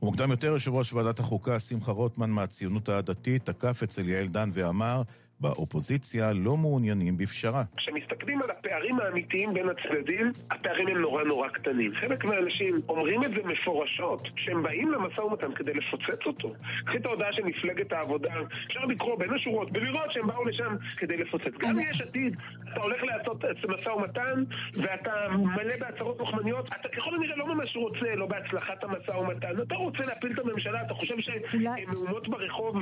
[0.02, 5.02] ומוקדם יותר יושב ראש ועדת החוקה שמחה רוטמן מהציונות הדתית תקף אצל יעל דן ואמר
[5.40, 7.62] באופוזיציה לא מעוניינים בפשרה.
[7.76, 11.92] כשמסתכלים על הפערים האמיתיים בין הצדדים, הפערים הם נורא נורא קטנים.
[11.94, 16.54] חלק מהאנשים אומרים את זה מפורשות, שהם באים למשא ומתן כדי לפוצץ אותו.
[16.86, 18.34] קחי את ההודעה של מפלגת העבודה,
[18.66, 21.52] אפשר לקרוא בין השורות ולראות שהם באו לשם כדי לפוצץ.
[21.58, 22.36] גם יש עתיד,
[22.72, 28.14] אתה הולך לעשות משא ומתן, ואתה מלא בהצהרות לוחמניות, אתה ככל הנראה לא ממש רוצה,
[28.14, 32.76] לא בהצלחת המשא ומתן, אתה רוצה להפיל את הממשלה, אתה חושב שמהומות ברחוב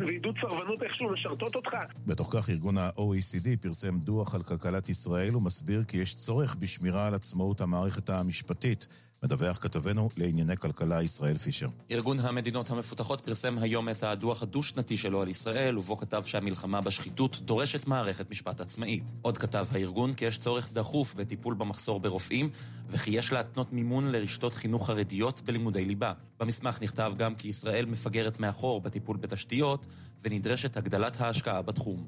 [0.00, 1.76] ועידוד סרבנות איכשהו משרתות אותך?
[2.06, 7.14] בתוך כך ארגון ה-OECD פרסם דוח על כלכלת ישראל ומסביר כי יש צורך בשמירה על
[7.14, 8.86] עצמאות המערכת המשפטית.
[9.22, 11.68] מדווח כתבנו לענייני כלכלה ישראל פישר.
[11.90, 17.40] ארגון המדינות המפותחות פרסם היום את הדוח הדו-שנתי שלו על ישראל, ובו כתב שהמלחמה בשחיתות
[17.44, 19.12] דורשת מערכת משפט עצמאית.
[19.22, 22.50] עוד כתב הארגון כי יש צורך דחוף בטיפול במחסור ברופאים,
[22.88, 26.12] וכי יש להתנות מימון לרשתות חינוך חרדיות בלימודי ליבה.
[26.40, 29.86] במסמך נכתב גם כי ישראל מפגרת מאחור בטיפול בתשתיות,
[30.24, 32.06] ונדרשת הגדלת ההשקעה בתחום.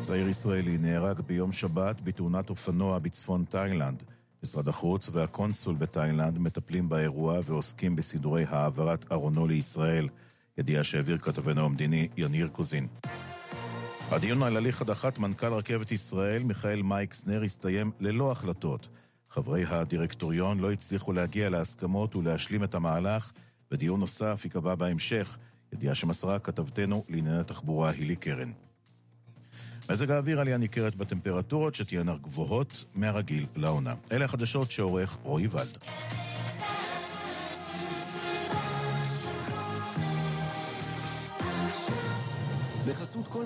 [0.00, 4.02] צעיר ישראלי נהרג ביום שבת בתאונת אופנוע בצפון תאילנד.
[4.42, 10.08] משרד החוץ והקונסול בתאילנד מטפלים באירוע ועוסקים בסידורי העברת ארונו לישראל.
[10.58, 12.86] ידיעה שהעביר כתבנו המדיני יניר קוזין.
[14.10, 18.88] הדיון על הליך הדחת מנכ"ל רכבת ישראל, מיכאל מייקסנר, הסתיים ללא החלטות.
[19.28, 23.32] חברי הדירקטוריון לא הצליחו להגיע להסכמות ולהשלים את המהלך,
[23.72, 25.38] ודיון נוסף ייקבע בהמשך,
[25.72, 28.52] ידיעה שמסרה כתבתנו לענייני תחבורה הילי קרן.
[29.90, 33.94] מזג האוויר עלייה ניכרת בטמפרטורות שתהיינה גבוהות מהרגיל לעונה.
[34.12, 35.78] אלה החדשות שעורך רועי ולד.
[42.86, 43.44] בחסות כל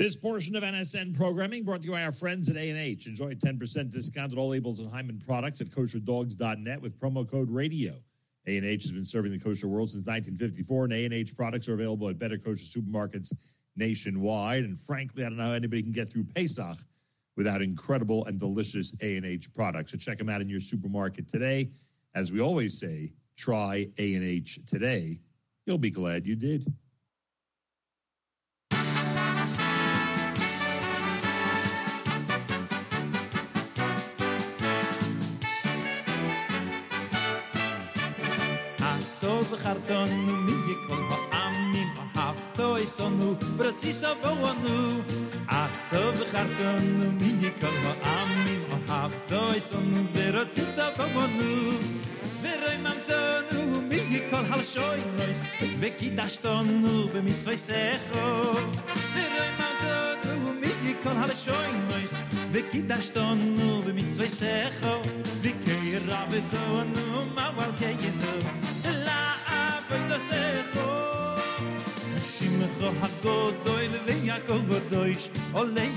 [0.00, 3.06] This portion of NSN programming brought to you by our friends at A&H.
[3.06, 7.50] Enjoy a 10% discount at all labels and Hyman products at kosherdogs.net with promo code
[7.50, 7.96] RADIO.
[8.46, 12.18] A&H has been serving the kosher world since 1954, and A&H products are available at
[12.18, 13.34] better kosher supermarkets
[13.76, 14.64] nationwide.
[14.64, 16.78] And frankly, I don't know how anybody can get through Pesach
[17.36, 19.92] without incredible and delicious A&H products.
[19.92, 21.68] So check them out in your supermarket today.
[22.14, 25.18] As we always say, try A&H today.
[25.66, 26.72] You'll be glad you did.
[39.62, 45.00] חרטונו מי כל העמים אהבתו יסונו ברציס אבואנו
[45.48, 47.66] הטוב חרטונו מי כל
[48.02, 51.72] העמים אהבתו יסונו ברציס אבואנו
[52.42, 55.38] ורוי ממתונו מי כל הלשוי נויס
[55.80, 58.18] וקידשתונו במצווי סכו
[59.14, 62.12] ורוי ממתונו מי כל הלשוי נויס
[62.52, 65.00] וקידשתונו במצווי סכו
[65.42, 68.59] וקיירה ותונו מawal קיינו
[70.28, 71.00] זיי shimcho
[72.22, 75.16] שימ מחאגוד דוי לוי יעקב גודוי,
[75.54, 75.90] אולי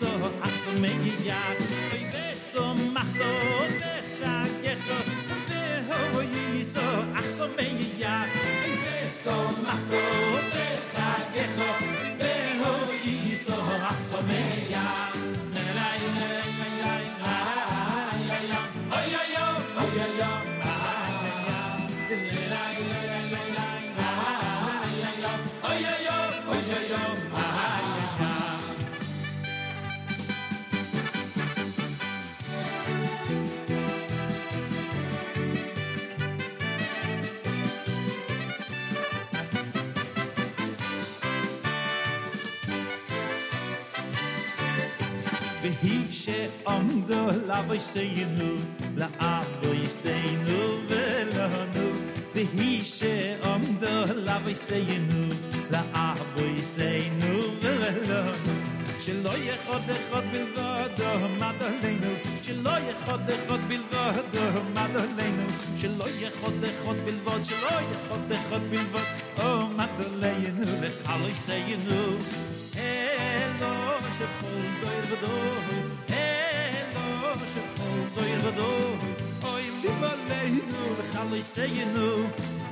[0.00, 1.40] veho yiso aso meya
[1.96, 3.30] i beso machto
[3.80, 4.98] becha gecho
[5.48, 6.86] veho yiso
[7.16, 8.14] aso meya
[8.68, 10.02] i beso machto
[10.52, 11.70] becha gecho
[12.20, 12.72] veho
[13.04, 13.56] yiso
[13.88, 15.15] aso meya la
[46.66, 48.54] שעמדו לבוי סיינו,
[48.96, 51.90] לאבוי סיינו ולנו.
[52.34, 55.28] והיא שעמדו לבוי סיינו,
[55.70, 58.52] לאבוי סיינו ולנו.
[58.98, 62.10] שלא יחוד אחד בלבדו עמד עלינו,
[62.42, 65.42] שלא יחוד אחד בלבדו עמד עלינו,
[65.76, 69.04] שלא יחוד אחד בלבד, שלא יחוד אחד בלבד
[69.38, 72.16] עמד עלינו, וחלוי סיינו.
[72.76, 73.74] אלו
[74.18, 75.85] שבכל דויר ודוי, אלו
[78.15, 79.13] שבכל דויר ודוי,
[79.43, 82.15] אוי ליב עלינו וחלוי סיינו,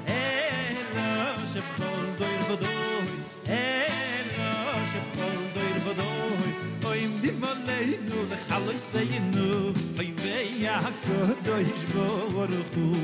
[0.07, 3.07] אלו שבכל דויר ודוי,
[3.47, 6.51] אלו שבכל דויר ודוי,
[6.85, 12.95] אוי ליב עלינו וחלוי סיינו, אוי ויעקדוש ברוך הוא,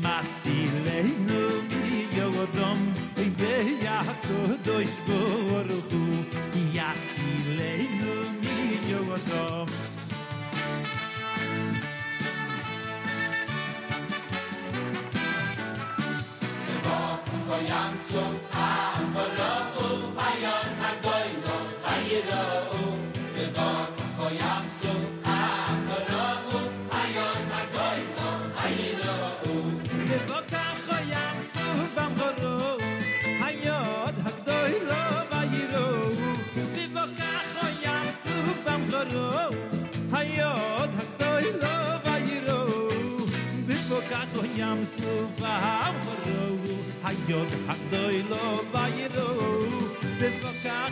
[0.00, 5.66] מצילנו מיודום, אוי ויעקדוש ברוך
[17.51, 18.15] Koreansk,
[18.55, 21.00] aan verloop, Bayern,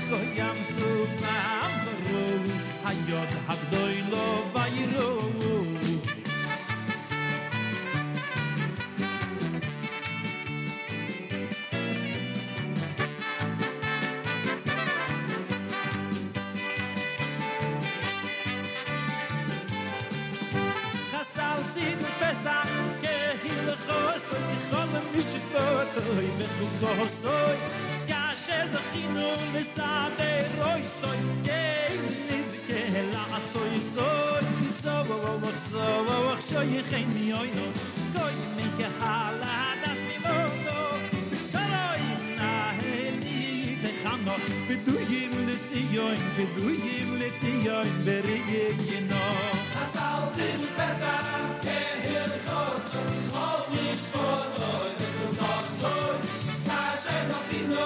[0.09, 0.89] lo yam su
[1.21, 2.23] nam zaro
[2.83, 5.09] hayod habdoy lo vayro
[21.11, 22.73] Chasal zin pesach
[23.03, 26.27] kehil chosoy Chol mishkotoy
[28.61, 32.81] es a khinul mesade roch soll gein niske
[33.13, 34.45] la a soll soll
[34.81, 35.33] so wa wa
[36.07, 37.49] wa wa khoy khay khay nioy
[38.15, 40.79] day mit ge hala das mi mo so
[41.73, 42.03] lei
[42.39, 43.39] na he ni
[43.83, 48.65] de khammer bin du hebenet sie yo bin du hebenet sie yo ich werre je
[48.85, 49.33] genau
[49.75, 51.19] das aus ist besser
[51.65, 54.09] ken hier tros ich hoff ich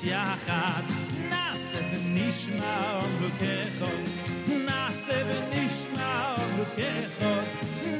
[0.00, 0.82] בבריס יחד
[1.28, 3.92] נעשה ונשמע אמרוככו
[4.66, 7.34] נעשה ונשמע אמרוככו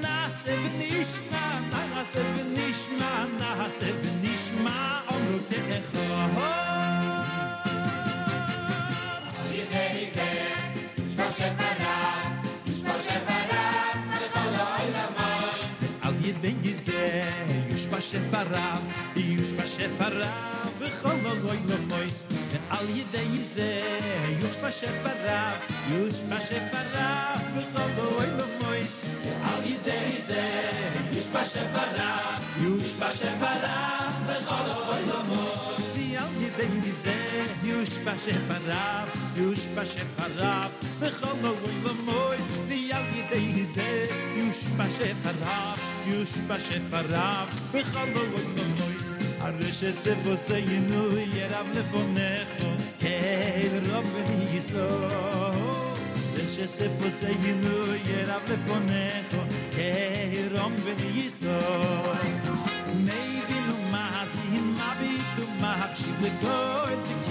[0.00, 6.00] נעשה ונשמע נעשה ונשמע נעשה ונשמע אמרוככו
[9.52, 10.54] ידי זה,
[11.14, 11.99] שמו שפרה,
[18.11, 18.81] shefarav
[19.15, 22.17] i yush ba shefarav ve khol loy lo moys
[22.51, 23.71] ke al yede ize
[24.41, 25.55] yush ba shefarav
[25.91, 30.01] yush ba shefarav ve khol loy lo moys ke al yede
[37.91, 44.05] יש פשף הרב, יש פשף הרב, בכל נורוי למויש, ויאל ידי זה,
[44.37, 49.01] יש פשף הרב, יש פשף הרב, בכל נורוי למויש,
[49.39, 54.77] הרי שזה בו זה ינוי, ירב לפונך, כאל רוב וניסו.
[54.77, 59.43] הרי שזה בו זה ינוי, ירב לפונך,
[59.75, 61.47] כאל רוב וניסו.
[63.07, 67.30] Maybe no mahasim, maybe no mahakshim, we go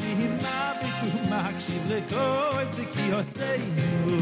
[0.00, 4.18] mazin mabitu makshib lekoy tikiyosenu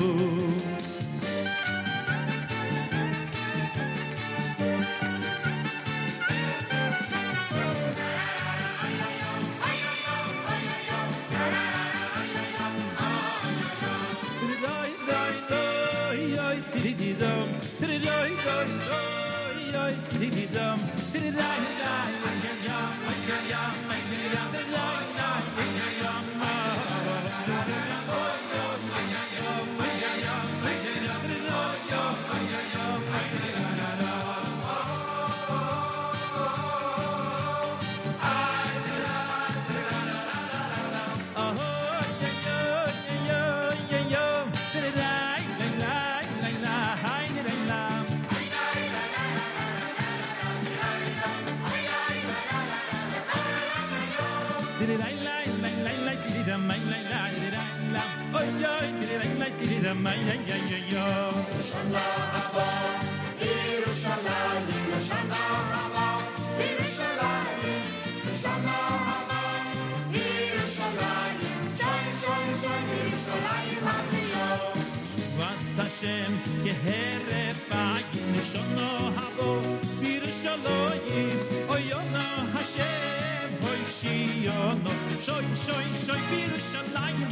[85.24, 87.30] shiono shoy shoy shoy bir shalayim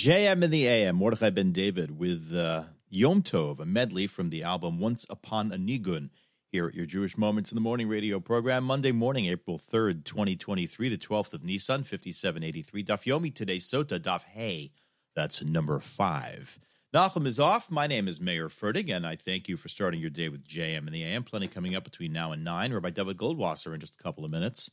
[0.00, 4.44] JM in the AM, Mordechai Ben David with uh, Yom Tov, a medley from the
[4.44, 6.08] album Once Upon a Nigun,
[6.50, 10.88] here at your Jewish Moments in the Morning radio program, Monday morning, April 3rd, 2023,
[10.88, 12.82] the 12th of Nisan, 5783.
[12.82, 14.72] Daf Yomi today, Sota Daf Hey,
[15.14, 16.58] that's number five.
[16.94, 17.70] Nachum is off.
[17.70, 20.86] My name is Mayer Fertig, and I thank you for starting your day with JM
[20.86, 21.24] in the AM.
[21.24, 22.72] Plenty coming up between now and 9.
[22.72, 24.70] Rabbi David Goldwasser in just a couple of minutes.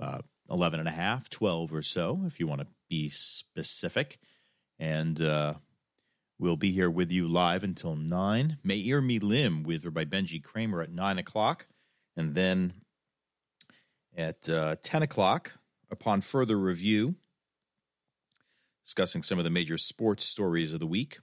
[0.00, 0.20] Uh,
[0.50, 4.18] 11 and a half, 12 or so, if you want to be specific.
[4.78, 5.54] And uh,
[6.38, 8.58] we'll be here with you live until 9.
[8.62, 11.66] Meir Milim with Rabbi Benji Kramer at 9 o'clock.
[12.16, 12.74] And then
[14.16, 15.52] at uh, 10 o'clock,
[15.90, 17.14] upon further review,
[18.84, 21.18] discussing some of the major sports stories of the week.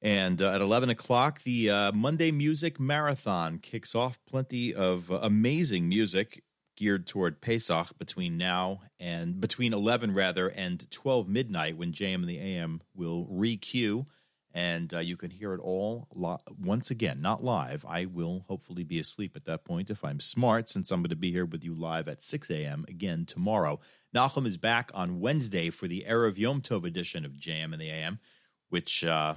[0.00, 4.20] And uh, at 11 o'clock, the uh, Monday Music Marathon kicks off.
[4.28, 6.44] Plenty of uh, amazing music
[6.78, 12.28] geared toward Pesach between now and between 11 rather and 12 midnight when JM and
[12.28, 14.06] the AM will re-queue
[14.54, 17.84] and uh, you can hear it all li- once again, not live.
[17.84, 21.16] I will hopefully be asleep at that point if I'm smart, since I'm going to
[21.16, 22.84] be here with you live at 6 a.m.
[22.88, 23.80] again tomorrow.
[24.14, 27.90] Nachum is back on Wednesday for the Erev Yom Tov edition of JM and the
[27.90, 28.20] AM,
[28.68, 29.34] which uh,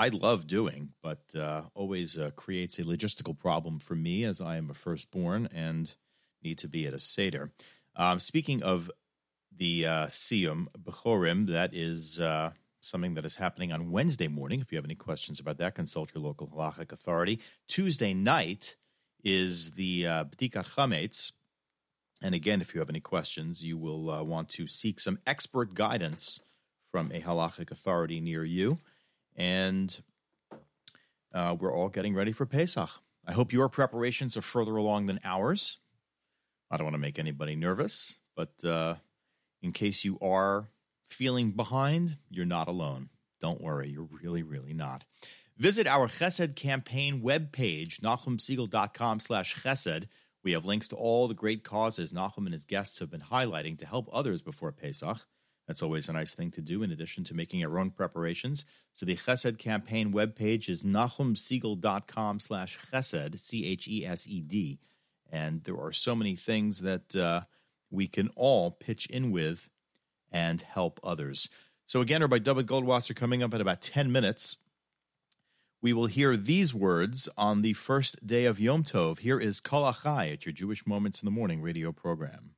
[0.00, 4.56] I love doing, but uh, always uh, creates a logistical problem for me as I
[4.56, 5.94] am a firstborn and
[6.42, 7.52] need to be at a Seder.
[7.96, 8.90] Um, speaking of
[9.54, 14.62] the uh, Siyum Bechorim, that is uh, something that is happening on Wednesday morning.
[14.62, 17.38] If you have any questions about that, consult your local halachic authority.
[17.68, 18.76] Tuesday night
[19.22, 21.32] is the uh, B'dikat Chametz.
[22.22, 25.74] And again, if you have any questions, you will uh, want to seek some expert
[25.74, 26.40] guidance
[26.90, 28.78] from a halachic authority near you.
[29.36, 30.02] And
[31.32, 32.90] uh, we're all getting ready for Pesach.
[33.26, 35.78] I hope your preparations are further along than ours.
[36.70, 38.94] I don't want to make anybody nervous, but uh,
[39.62, 40.68] in case you are
[41.08, 43.08] feeling behind, you're not alone.
[43.40, 45.04] Don't worry, you're really, really not.
[45.56, 50.06] Visit our Chesed campaign webpage, nachumsegal.com slash chesed.
[50.42, 53.78] We have links to all the great causes Nachum and his guests have been highlighting
[53.78, 55.26] to help others before Pesach.
[55.70, 58.66] That's always a nice thing to do in addition to making our own preparations.
[58.92, 64.80] So the Chesed campaign webpage is nachumsegal.com slash chesed, C-H-E-S-E-D.
[65.30, 67.42] And there are so many things that uh,
[67.88, 69.70] we can all pitch in with
[70.32, 71.48] and help others.
[71.86, 74.56] So again, Rabbi David Goldwasser coming up in about 10 minutes.
[75.80, 79.20] We will hear these words on the first day of Yom Tov.
[79.20, 82.56] Here is Kol Achai at your Jewish Moments in the Morning radio program.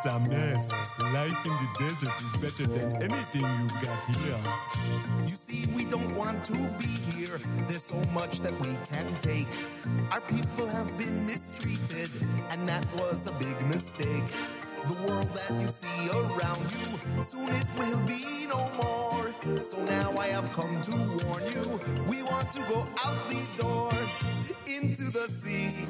[0.00, 0.72] It's a mess.
[0.98, 4.38] Life in the desert is better than anything you've got here.
[5.22, 7.38] You see, we don't want to be here.
[7.68, 9.46] There's so much that we can take.
[10.10, 12.10] Our people have been mistreated,
[12.50, 14.24] and that was a big mistake.
[14.86, 19.60] The world that you see around you, soon it will be no more.
[19.60, 21.78] So now I have come to warn you.
[22.08, 23.92] We want to go out the door
[24.66, 25.84] into the sea,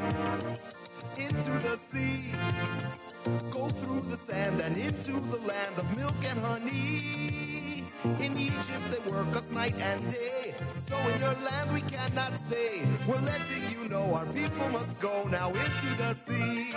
[1.16, 3.09] into the sea.
[3.50, 7.84] Go through the sand and into the land of milk and honey.
[8.18, 10.54] In Egypt they work us night and day.
[10.74, 12.82] So in your land we cannot stay.
[13.06, 16.72] We're letting you know our people must go now into the sea.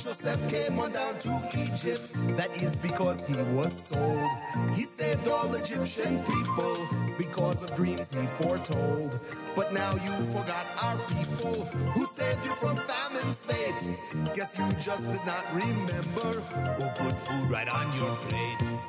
[0.10, 2.14] Joseph came on down to Egypt.
[2.36, 4.32] That is because he was sold.
[4.74, 6.88] He saved all Egyptian people
[7.20, 9.20] because of dreams he foretold.
[9.56, 11.64] But now you forgot our people
[11.94, 14.34] who saved you from famine's fate.
[14.34, 16.42] Guess you just did not remember
[16.74, 18.80] who put food right on your plate.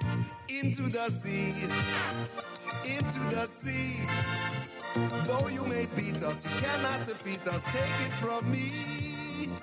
[0.48, 1.68] Into the sea,
[2.96, 4.08] into the sea.
[5.26, 7.62] Though you may beat us, you cannot defeat us.
[7.66, 9.09] Take it from me.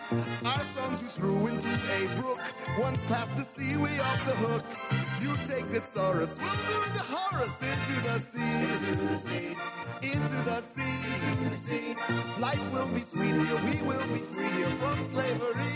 [0.10, 2.40] Our songs you threw into a brook.
[2.80, 4.64] Once past the sea, we off the hook.
[5.20, 8.64] You take the Saurus, we'll do the Horus into the sea.
[8.72, 9.58] Into the sea.
[10.08, 11.28] Into the sea.
[11.28, 11.96] Into the sea.
[12.40, 13.60] Life will be sweet here.
[13.68, 15.68] We will be free here from slavery.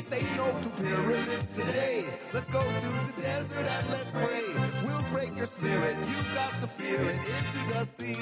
[0.00, 2.06] Say no to pyramids today.
[2.32, 4.42] Let's go to the desert and let's pray.
[4.84, 5.98] We'll break your spirit.
[5.98, 8.16] You've got to fear it into the sea.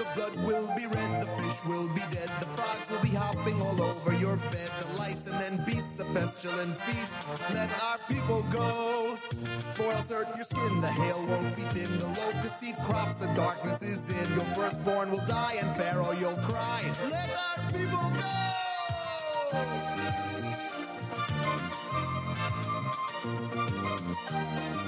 [0.00, 3.60] The blood will be red, the fish will be dead, the frogs will be hopping
[3.60, 7.12] all over your bed, the lice and then beasts, a pestilent feast.
[7.52, 9.14] Let our people go.
[9.74, 13.26] For else hurt your skin, the hail won't be thin, the locust eat crops, the
[13.34, 14.32] darkness is in.
[14.32, 16.82] Your firstborn will die, and Pharaoh you'll cry.
[17.10, 18.00] Let our people
[24.14, 24.79] into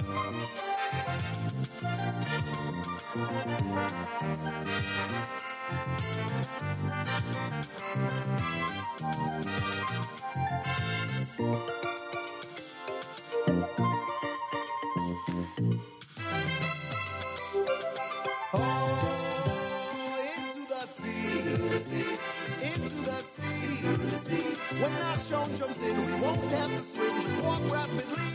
[25.43, 28.27] Our jumps in, we won't have to swim, just walk rapidly.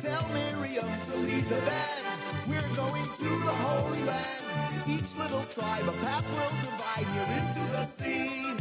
[0.00, 2.04] Tell Miriam to lead the band.
[2.48, 4.88] We're going to the Holy Land.
[4.88, 8.56] Each little tribe, a path will divide here into the sea.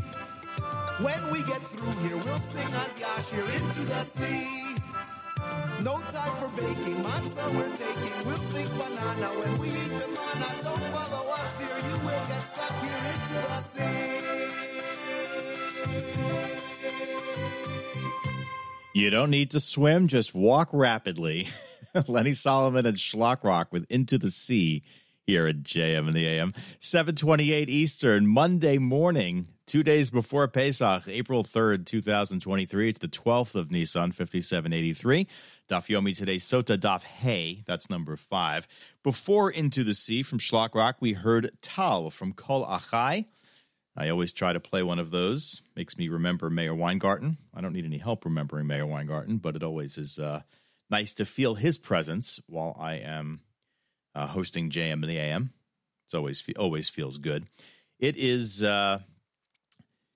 [1.00, 4.76] When we get through here, we'll sing Az Yashir here into the sea.
[5.84, 8.16] No time for baking, matzah we're taking.
[8.28, 10.50] We'll think banana when we eat the manna.
[10.62, 14.37] Don't follow us here, you will get stuck here into the sea.
[18.98, 21.50] You don't need to swim, just walk rapidly.
[22.08, 24.82] Lenny Solomon and Schlock Rock with Into the Sea
[25.28, 26.56] here at JM and the AM.
[26.80, 32.90] 728 Eastern, Monday morning, two days before Pesach, April 3rd, 2023.
[32.90, 35.28] It's the 12th of Nissan, 5783.
[35.70, 38.68] Daf Yomi today, Sota Daf Hey, that's number five.
[39.04, 43.26] Before Into the Sea from Schlock Rock, we heard Tal from Kol Achai.
[43.98, 45.64] I always try to play one of those.
[45.76, 47.38] Makes me remember Mayor Weingarten.
[47.52, 50.42] I don't need any help remembering Mayor Weingarten, but it always is uh,
[50.88, 53.42] nice to feel his presence while I am
[54.14, 55.52] uh, hosting JM and the AM.
[56.06, 57.48] It's always always feels good.
[58.00, 59.00] It is uh,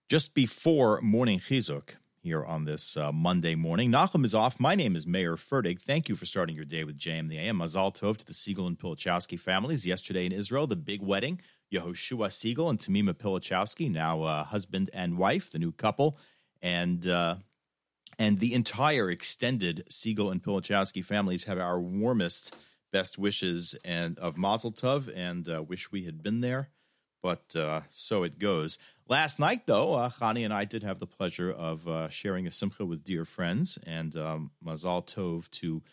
[0.09, 3.91] just before morning chizuk here on this uh, Monday morning.
[3.91, 4.59] Nachum is off.
[4.59, 5.81] My name is Mayer Fertig.
[5.81, 7.57] Thank you for starting your day with JM the AM.
[7.57, 9.87] Mazal Tov to the Segal and Pilichowski families.
[9.87, 11.41] Yesterday in Israel, the big wedding.
[11.72, 16.18] Yehoshua Segal and Tamima Pilichowski, now uh, husband and wife, the new couple,
[16.61, 17.35] and uh,
[18.19, 22.56] and the entire extended Segal and Pilichowski families have our warmest,
[22.91, 26.69] best wishes and of Mazel Tov, and uh, wish we had been there.
[27.23, 28.77] But uh, so it goes.
[29.07, 32.52] Last night, though, uh, Chani and I did have the pleasure of uh, sharing a
[32.52, 35.84] simcha with dear friends, and um, Mazal Tov to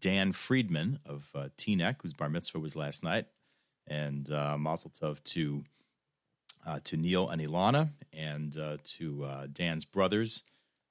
[0.00, 3.26] Dan Friedman of uh, Teaneck, whose bar mitzvah was last night,
[3.88, 5.64] and uh, Mazel Tov to
[6.66, 10.42] uh, to Neil and Ilana, and uh, to uh, Dan's brothers,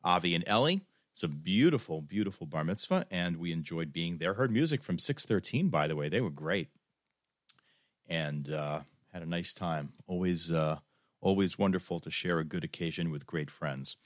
[0.03, 0.81] Avi and Ellie.
[1.13, 4.33] It's a beautiful, beautiful bar mitzvah, and we enjoyed being there.
[4.33, 6.09] Heard music from six thirteen, by the way.
[6.09, 6.69] They were great,
[8.07, 8.81] and uh,
[9.13, 9.93] had a nice time.
[10.07, 10.77] Always, uh,
[11.21, 13.97] always wonderful to share a good occasion with great friends.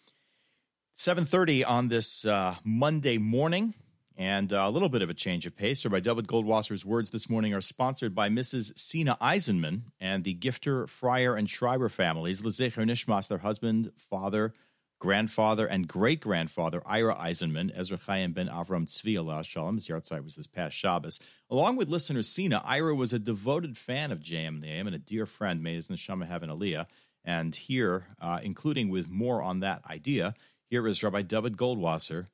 [0.95, 2.25] Seven thirty on this
[2.63, 3.73] Monday morning.
[4.21, 5.83] And uh, a little bit of a change of pace.
[5.83, 8.77] Rabbi David Goldwasser's words this morning are sponsored by Mrs.
[8.77, 12.43] Sina Eisenman and the Gifter, Fryer, and Schreiber families.
[12.43, 14.53] Lezecher Nishmas, their husband, father,
[14.99, 19.73] grandfather, and great grandfather, Ira Eisenman, Ezra Chaim ben Avram Tzvi Allah Shalom.
[19.73, 21.19] His yahrzeit was this past Shabbos.
[21.49, 24.95] Along with listener Sina, Ira was a devoted fan of JM and the AM and
[24.95, 25.63] a dear friend.
[25.63, 26.85] May his neshama have an aliyah.
[27.25, 30.35] And here, uh, including with more on that idea,
[30.69, 32.27] here is Rabbi David Goldwasser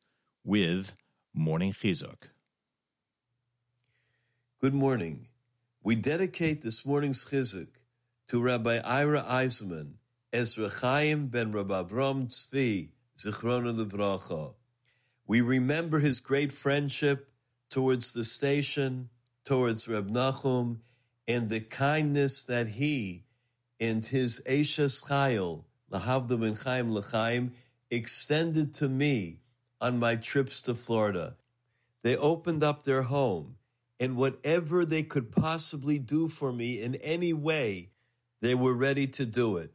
[0.43, 0.93] with
[1.39, 2.29] Morning Chizuk.
[4.59, 5.27] Good morning.
[5.83, 7.67] We dedicate this morning's chizuk
[8.29, 9.97] to Rabbi Ira Eisenman,
[10.33, 14.55] Ezra Chaim ben Rabbi Tzvi, Zichrona Livracha.
[15.27, 17.29] We remember his great friendship
[17.69, 19.09] towards the station,
[19.45, 20.79] towards Reb Nachum,
[21.27, 23.25] and the kindness that he
[23.79, 27.51] and his Eshes Chayil, Lahavda ben Chaim L'Chaim,
[27.91, 29.41] extended to me
[29.79, 31.35] on my trips to Florida.
[32.03, 33.57] They opened up their home,
[33.99, 37.89] and whatever they could possibly do for me in any way,
[38.41, 39.71] they were ready to do it.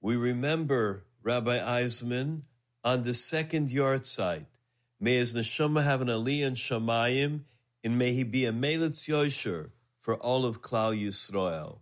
[0.00, 2.42] We remember Rabbi Eisman
[2.82, 4.46] on the second yahrzeit.
[5.00, 7.40] May his neshama have an aliyah in Shamayim,
[7.82, 9.70] and may he be a melitz yosher
[10.00, 11.78] for all of Klal Yisrael.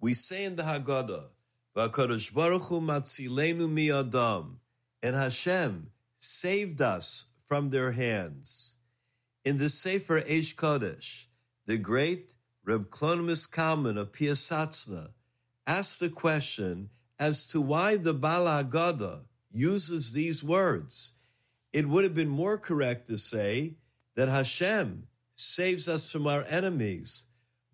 [0.00, 1.28] We say in the Haggadah,
[1.76, 4.60] "V'Hakadosh Baruch Hu matzilenu mi adam,"
[5.02, 5.90] and Hashem
[6.24, 8.76] saved us from their hands.
[9.44, 11.26] In the Sefer Eish Kodesh,
[11.66, 12.34] the great
[12.64, 15.10] Reb Klonimus Kalman of Piasatzna
[15.66, 19.22] asked the question as to why the Baal Haggadah
[19.52, 21.12] uses these words.
[21.72, 23.74] It would have been more correct to say
[24.14, 27.24] that Hashem saves us from our enemies.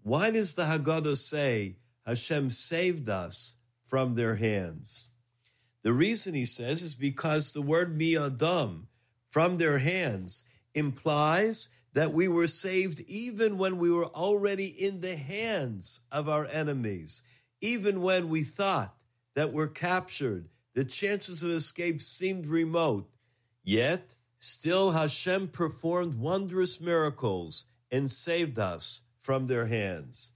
[0.02, 5.09] Why does the Haggadah say Hashem saved us from their hands?
[5.82, 8.88] The reason he says is because the word mi adam,
[9.30, 10.44] from their hands,
[10.74, 16.46] implies that we were saved even when we were already in the hands of our
[16.46, 17.22] enemies,
[17.60, 18.94] even when we thought
[19.34, 23.10] that we're captured, the chances of escape seemed remote.
[23.64, 30.32] Yet, still Hashem performed wondrous miracles and saved us from their hands.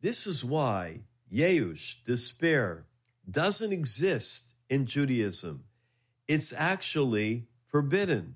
[0.00, 1.00] This is why
[1.32, 2.86] Yeush, despair,
[3.28, 5.64] doesn't exist in Judaism.
[6.26, 8.34] It's actually forbidden.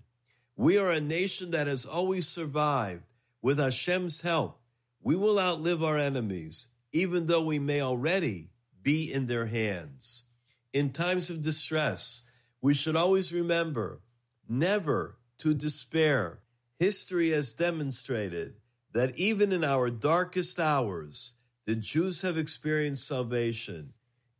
[0.56, 3.02] We are a nation that has always survived.
[3.40, 4.60] With Hashem's help,
[5.02, 8.50] we will outlive our enemies, even though we may already
[8.82, 10.24] be in their hands.
[10.72, 12.22] In times of distress,
[12.60, 14.00] we should always remember
[14.48, 16.38] never to despair.
[16.78, 18.54] History has demonstrated
[18.92, 21.34] that even in our darkest hours,
[21.66, 23.92] the Jews have experienced salvation.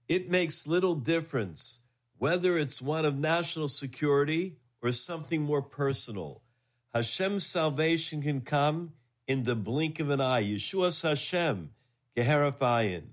[0.08, 1.80] It makes little difference
[2.22, 6.40] whether it's one of national security or something more personal.
[6.94, 8.92] Hashem's salvation can come
[9.26, 10.44] in the blink of an eye.
[10.44, 11.70] Yeshua's Hashem,
[12.16, 13.06] Geherafayin.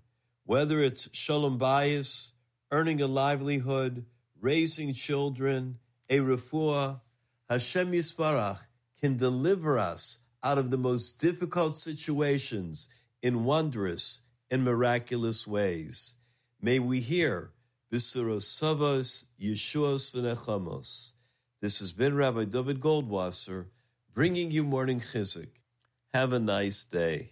[0.46, 2.34] Whether it's Shalom Bayis,
[2.72, 4.06] earning a livelihood,
[4.40, 7.02] raising children, a refuah,
[7.50, 8.60] Hashem Yisbarach
[9.02, 12.90] can deliver us out of the most difficult situations
[13.24, 14.22] in wondrous
[14.52, 16.14] and miraculous ways.
[16.62, 17.54] May we hear
[17.92, 21.14] Bisuros Savos Yeshuos V'nechamos.
[21.60, 23.66] This has been Rabbi David Goldwasser
[24.14, 25.50] bringing you Morning Chizuk.
[26.14, 27.32] Have a nice day.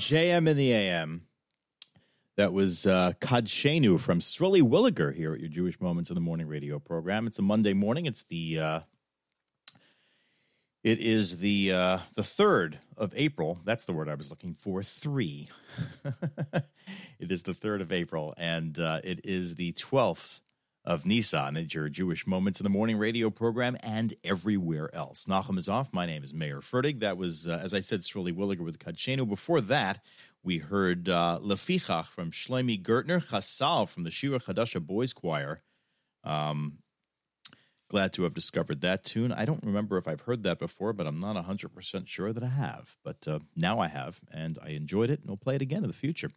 [0.09, 1.27] JM in the AM.
[2.35, 6.47] That was uh, Kadshenu from Sruly Williger here at your Jewish Moments in the Morning
[6.47, 7.27] radio program.
[7.27, 8.07] It's a Monday morning.
[8.07, 8.79] It's the uh,
[10.83, 13.59] it is the uh, the third of April.
[13.65, 14.81] That's the word I was looking for.
[14.81, 15.47] Three.
[17.19, 20.41] it is the third of April, and uh, it is the twelfth
[20.85, 25.25] of Nissan It's your Jewish Moments in the Morning radio program and everywhere else.
[25.25, 25.93] Nachum is off.
[25.93, 26.99] My name is Mayer Fertig.
[26.99, 29.27] That was, uh, as I said, Sruly Williger with Kadshenu.
[29.27, 29.99] Before that,
[30.43, 35.61] we heard uh, Lefichach from Shlomi Gertner, Chasal from the Shira Chadasha Boys Choir.
[36.23, 36.79] Um,
[37.89, 39.31] glad to have discovered that tune.
[39.33, 42.47] I don't remember if I've heard that before, but I'm not 100% sure that I
[42.47, 42.95] have.
[43.03, 45.89] But uh, now I have, and I enjoyed it, and we'll play it again in
[45.89, 46.29] the future.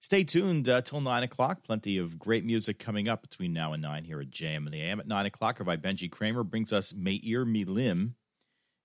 [0.00, 1.64] Stay tuned uh, till 9 o'clock.
[1.64, 4.80] Plenty of great music coming up between now and 9 here at JM and the
[4.82, 5.00] AM.
[5.00, 8.12] At 9 o'clock, Rabbi Benji Kramer brings us Meir Milim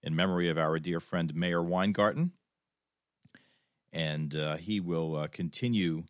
[0.03, 2.31] in memory of our dear friend Mayor Weingarten.
[3.93, 6.05] And uh, he will uh, continue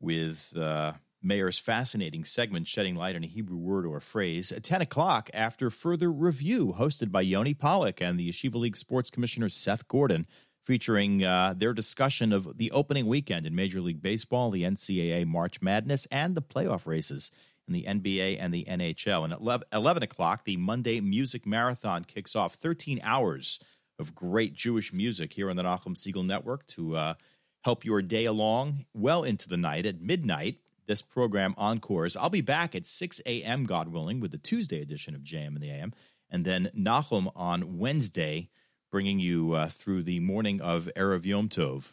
[0.00, 4.52] with uh, Mayor's fascinating segment, Shedding Light on a Hebrew Word or Phrase.
[4.52, 9.10] At 10 o'clock, after further review, hosted by Yoni Pollock and the Yeshiva League Sports
[9.10, 10.26] Commissioner Seth Gordon,
[10.66, 15.62] featuring uh, their discussion of the opening weekend in Major League Baseball, the NCAA March
[15.62, 17.30] Madness, and the playoff races
[17.68, 19.24] in the NBA and the NHL.
[19.24, 23.60] And at 11 11 o'clock, the Monday Music Marathon kicks off 13 hours
[24.00, 27.14] of great Jewish music here on the Nachum Segal Network to uh,
[27.62, 29.86] help your day along well into the night.
[29.86, 32.16] At midnight, this program encores.
[32.16, 35.60] I'll be back at 6 a.m., God willing, with the Tuesday edition of JM in
[35.60, 35.92] the AM.
[36.28, 38.50] And then Nachum on Wednesday,
[38.90, 41.92] bringing you uh, through the morning of Erev Yom Tov.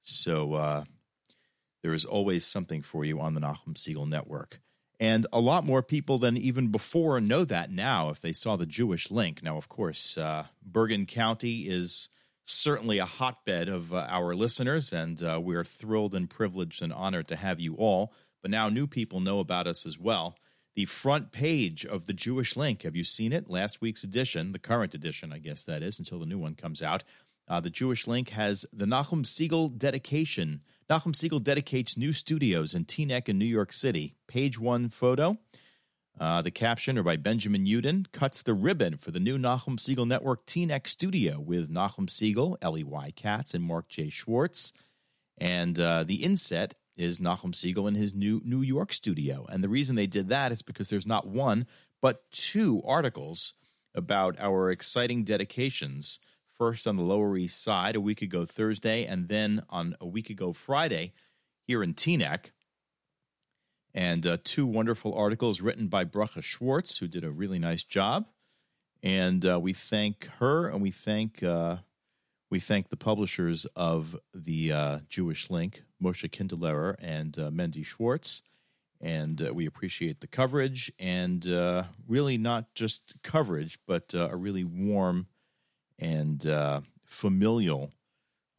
[0.00, 0.84] So uh,
[1.82, 4.60] there is always something for you on the Nachum Segal Network.
[4.98, 8.66] And a lot more people than even before know that now if they saw the
[8.66, 9.42] Jewish link.
[9.42, 12.10] Now, of course, uh, Bergen County is
[12.44, 17.28] certainly a hotbed of uh, our listeners, and uh, we're thrilled and privileged and honored
[17.28, 18.12] to have you all.
[18.42, 20.36] But now new people know about us as well.
[20.80, 22.84] The front page of the Jewish Link.
[22.84, 23.50] Have you seen it?
[23.50, 26.82] Last week's edition, the current edition, I guess that is, until the new one comes
[26.82, 27.04] out.
[27.46, 30.62] Uh, the Jewish Link has the Nachum Segal dedication.
[30.88, 34.14] Nachum Segal dedicates new studios in Teaneck in New York City.
[34.26, 35.36] Page one photo.
[36.18, 40.08] Uh, the caption are by Benjamin Uden, cuts the ribbon for the new Nachum Segal
[40.08, 43.12] Network Teaneck studio with Nachum Segal, Ellie Y.
[43.14, 44.08] Katz, and Mark J.
[44.08, 44.72] Schwartz.
[45.36, 49.46] And uh, the inset is Nachum Segal in his new New York studio.
[49.48, 51.66] And the reason they did that is because there's not one,
[52.02, 53.54] but two articles
[53.94, 56.18] about our exciting dedications.
[56.58, 60.28] First on the Lower East Side a week ago Thursday, and then on a week
[60.28, 61.14] ago Friday
[61.66, 62.50] here in Teaneck
[63.94, 68.26] and uh, two wonderful articles written by Bracha Schwartz, who did a really nice job.
[69.02, 71.78] And uh, we thank her, and we thank uh,
[72.50, 78.42] we thank the publishers of the uh, Jewish Link, Moshe Kinderlehrer and uh, Mendy Schwartz.
[79.00, 81.42] And uh, we appreciate the coverage, and
[82.06, 85.26] really not just coverage, but a really warm
[85.98, 86.46] and
[87.06, 87.92] familial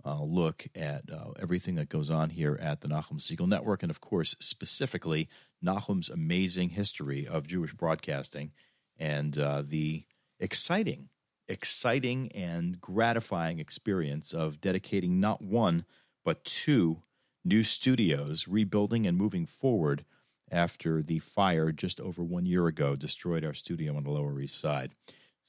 [0.05, 3.89] uh, look at uh, everything that goes on here at the Nachum Segal Network, and
[3.89, 5.29] of course, specifically
[5.63, 8.51] Nachum's amazing history of Jewish broadcasting
[8.97, 10.05] and uh, the
[10.39, 11.09] exciting,
[11.51, 15.85] exciting, and gratifying experience of dedicating not one
[16.23, 17.01] but two
[17.43, 20.05] new studios, rebuilding and moving forward
[20.51, 24.59] after the fire just over one year ago destroyed our studio on the Lower East
[24.59, 24.91] Side.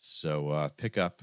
[0.00, 1.22] So uh, pick up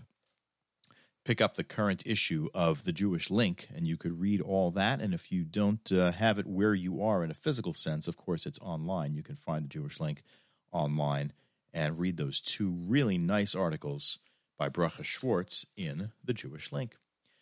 [1.25, 5.01] pick up the current issue of the Jewish Link, and you could read all that.
[5.01, 8.17] And if you don't uh, have it where you are in a physical sense, of
[8.17, 9.13] course, it's online.
[9.13, 10.23] You can find the Jewish Link
[10.71, 11.33] online
[11.73, 14.17] and read those two really nice articles
[14.59, 16.97] by Bracha Schwartz in the Jewish Link.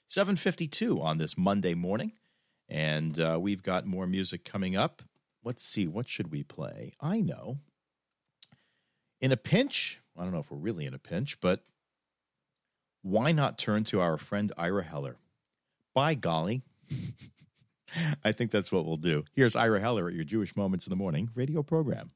[0.07, 2.14] 752 on this Monday morning,
[2.69, 5.02] and uh, we've got more music coming up.
[5.44, 6.91] Let's see, what should we play?
[7.02, 7.57] I know.
[9.19, 11.65] In a pinch, I don't know if we're really in a pinch, but
[13.02, 15.18] why not turn to our friend Ira Heller?
[15.94, 16.61] By golly.
[18.23, 19.23] I think that's what we'll do.
[19.34, 22.11] Here's Ira Heller at your Jewish Moments in the Morning radio program.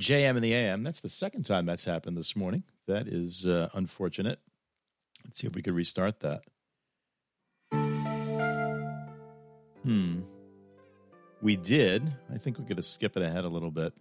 [0.00, 0.82] JM and the AM.
[0.82, 2.64] That's the second time that's happened this morning.
[2.86, 4.40] That is uh, unfortunate.
[5.24, 6.42] Let's see if we could restart that.
[9.82, 10.20] Hmm.
[11.42, 12.12] We did.
[12.32, 13.92] I think we're going to skip it ahead a little bit.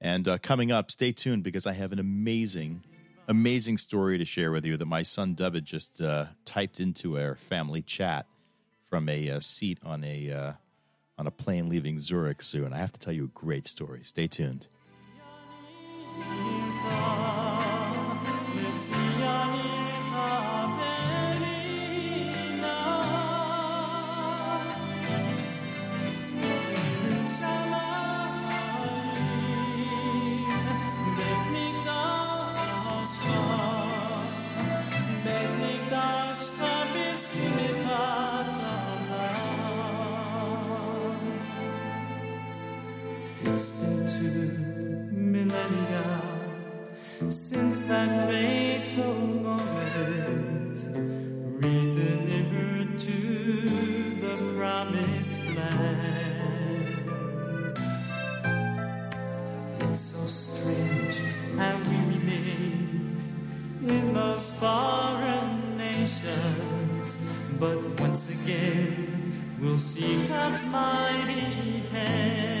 [0.00, 2.84] And uh, coming up, stay tuned because I have an amazing,
[3.28, 7.36] amazing story to share with you that my son David just uh, typed into our
[7.36, 8.26] family chat
[8.88, 10.52] from a uh, seat on a uh,
[11.18, 12.72] on a plane leaving Zurich soon.
[12.72, 14.00] I have to tell you a great story.
[14.04, 14.66] Stay tuned.
[16.22, 17.39] It's
[47.90, 50.78] that fateful moment
[51.60, 53.20] re-delivered to
[54.20, 56.94] the promised land.
[59.80, 61.16] It's so strange
[61.56, 63.16] how we remain
[63.82, 67.16] in those foreign nations,
[67.58, 72.59] but once again we'll see God's mighty hand.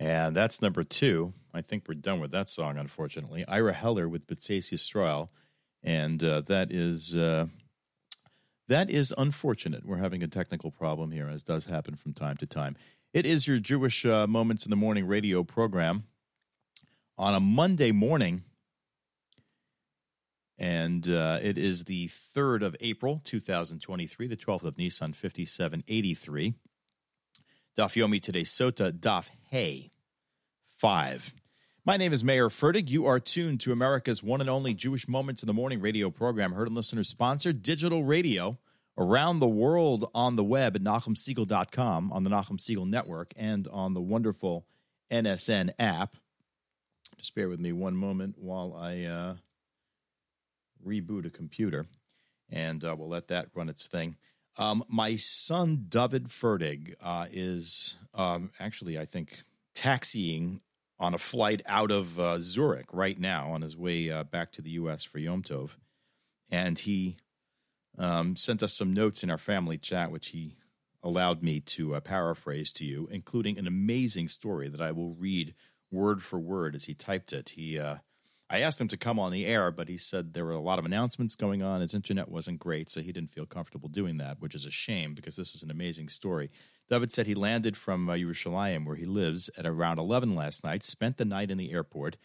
[0.00, 1.32] And that's number two.
[1.54, 3.44] I think we're done with that song, unfortunately.
[3.48, 5.28] Ira Heller with Betsasia Stroil.
[5.88, 7.46] And uh, that is uh,
[8.68, 9.86] that is unfortunate.
[9.86, 12.76] We're having a technical problem here, as does happen from time to time.
[13.14, 16.04] It is your Jewish uh, Moments in the Morning radio program
[17.16, 18.44] on a Monday morning.
[20.58, 26.52] And uh, it is the 3rd of April, 2023, the 12th of Nisan, 5783.
[27.78, 29.90] Daf Yomi today, Sota Daf Hey
[30.76, 31.32] 5.
[31.88, 32.90] My name is Mayer Fertig.
[32.90, 36.52] You are tuned to America's one and only Jewish Moments in the Morning radio program,
[36.52, 38.58] heard and listener sponsored digital radio
[38.98, 43.94] around the world on the web at NachumSegal.com, on the Nachum Segal Network, and on
[43.94, 44.66] the wonderful
[45.10, 46.16] NSN app.
[47.16, 49.34] Just bear with me one moment while I uh,
[50.86, 51.86] reboot a computer,
[52.50, 54.16] and uh, we'll let that run its thing.
[54.58, 59.42] Um, my son, David Fertig, uh, is um, actually, I think,
[59.74, 60.60] taxiing
[61.00, 64.62] on a flight out of uh, Zurich right now on his way uh, back to
[64.62, 65.04] the U.S.
[65.04, 65.70] for Yom Tov.
[66.50, 67.16] And he
[67.98, 70.56] um, sent us some notes in our family chat, which he
[71.02, 75.54] allowed me to uh, paraphrase to you, including an amazing story that I will read
[75.90, 77.50] word for word as he typed it.
[77.50, 77.96] He, uh,
[78.50, 80.78] I asked him to come on the air, but he said there were a lot
[80.78, 81.80] of announcements going on.
[81.80, 85.14] His internet wasn't great, so he didn't feel comfortable doing that, which is a shame
[85.14, 86.50] because this is an amazing story.
[86.88, 90.82] David said he landed from uh, Yerushalayim, where he lives, at around 11 last night,
[90.82, 92.16] spent the night in the airport.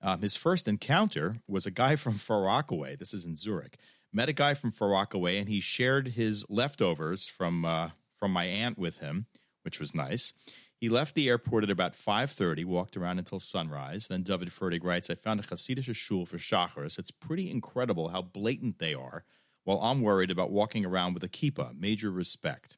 [0.00, 2.96] Um, his first encounter was a guy from Far Rockaway.
[2.96, 3.78] This is in Zurich.
[4.12, 8.44] Met a guy from Far Rockaway, and he shared his leftovers from uh, from my
[8.44, 9.26] aunt with him,
[9.62, 10.32] which was nice.
[10.80, 14.08] He left the airport at about 5.30, walked around until sunrise.
[14.08, 16.98] Then David Fertig writes, I found a Hasidic shul for Shacharis.
[16.98, 19.24] It's pretty incredible how blatant they are,
[19.64, 22.77] while I'm worried about walking around with a kippah, major respect.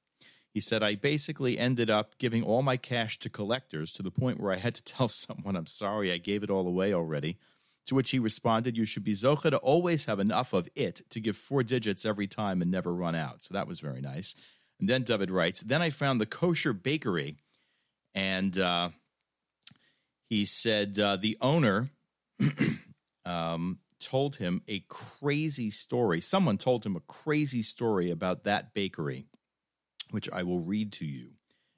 [0.53, 4.41] He said, I basically ended up giving all my cash to collectors to the point
[4.41, 7.39] where I had to tell someone I'm sorry I gave it all away already.
[7.87, 11.21] To which he responded, You should be zocha to always have enough of it to
[11.21, 13.43] give four digits every time and never run out.
[13.43, 14.35] So that was very nice.
[14.79, 17.37] And then David writes, Then I found the kosher bakery,
[18.15, 18.91] and uh,
[20.29, 21.91] he said uh, the owner
[23.25, 26.21] um, told him a crazy story.
[26.21, 29.27] Someone told him a crazy story about that bakery
[30.13, 31.31] which I will read to you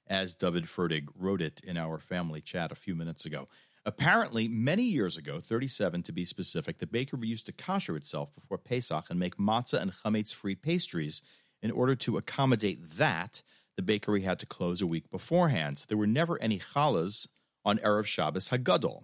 [0.07, 3.47] as David Fertig wrote it in our family chat a few minutes ago.
[3.85, 8.57] Apparently, many years ago, 37 to be specific, the bakery used to kosher itself before
[8.57, 11.21] Pesach and make matzah and chametz free pastries.
[11.61, 13.41] In order to accommodate that,
[13.75, 15.79] the bakery had to close a week beforehand.
[15.79, 17.27] So there were never any challahs
[17.65, 19.03] on Erev Shabbos Hagadol.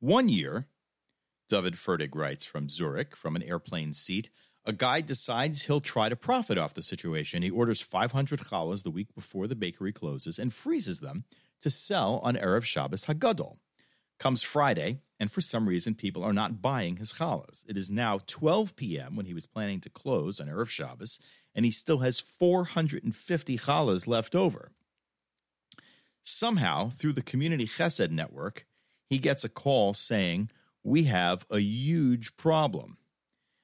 [0.00, 0.66] One year,
[1.48, 4.30] David Fertig writes from Zurich, from an airplane seat,
[4.64, 7.42] a guy decides he'll try to profit off the situation.
[7.42, 11.24] He orders 500 challahs the week before the bakery closes and freezes them
[11.62, 13.56] to sell on Erev Shabbos Hagadol.
[14.18, 17.64] Comes Friday, and for some reason, people are not buying his challahs.
[17.66, 19.16] It is now 12 p.m.
[19.16, 21.18] when he was planning to close on Erev Shabbos,
[21.54, 24.72] and he still has 450 challahs left over.
[26.22, 28.66] Somehow, through the Community Chesed Network,
[29.08, 30.50] he gets a call saying,
[30.82, 32.98] We have a huge problem.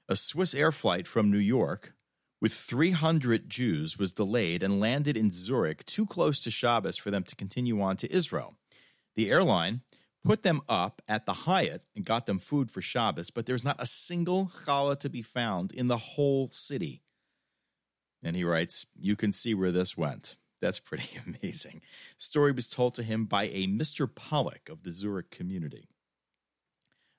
[0.08, 1.92] A Swiss air flight from New York
[2.40, 7.24] with 300 Jews was delayed and landed in Zurich too close to Shabbos for them
[7.24, 8.54] to continue on to Israel.
[9.16, 9.80] The airline
[10.24, 13.80] put them up at the Hyatt and got them food for Shabbos, but there's not
[13.80, 17.02] a single challah to be found in the whole city.
[18.22, 20.36] And he writes, You can see where this went.
[20.60, 21.82] That's pretty amazing.
[22.16, 24.08] Story was told to him by a Mr.
[24.12, 25.88] Pollock of the Zurich community.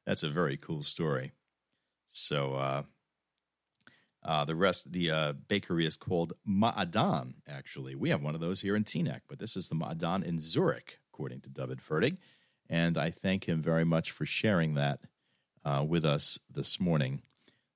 [0.06, 1.34] That's a very cool story.
[2.18, 2.84] So, uh,
[4.24, 7.96] uh, the rest, the uh, bakery is called Ma'adan, actually.
[7.96, 11.00] We have one of those here in Teaneck, but this is the Ma'adan in Zurich,
[11.14, 12.18] according to David Fertig.
[12.70, 15.00] And I thank him very much for sharing that
[15.64, 17.22] uh, with us this morning.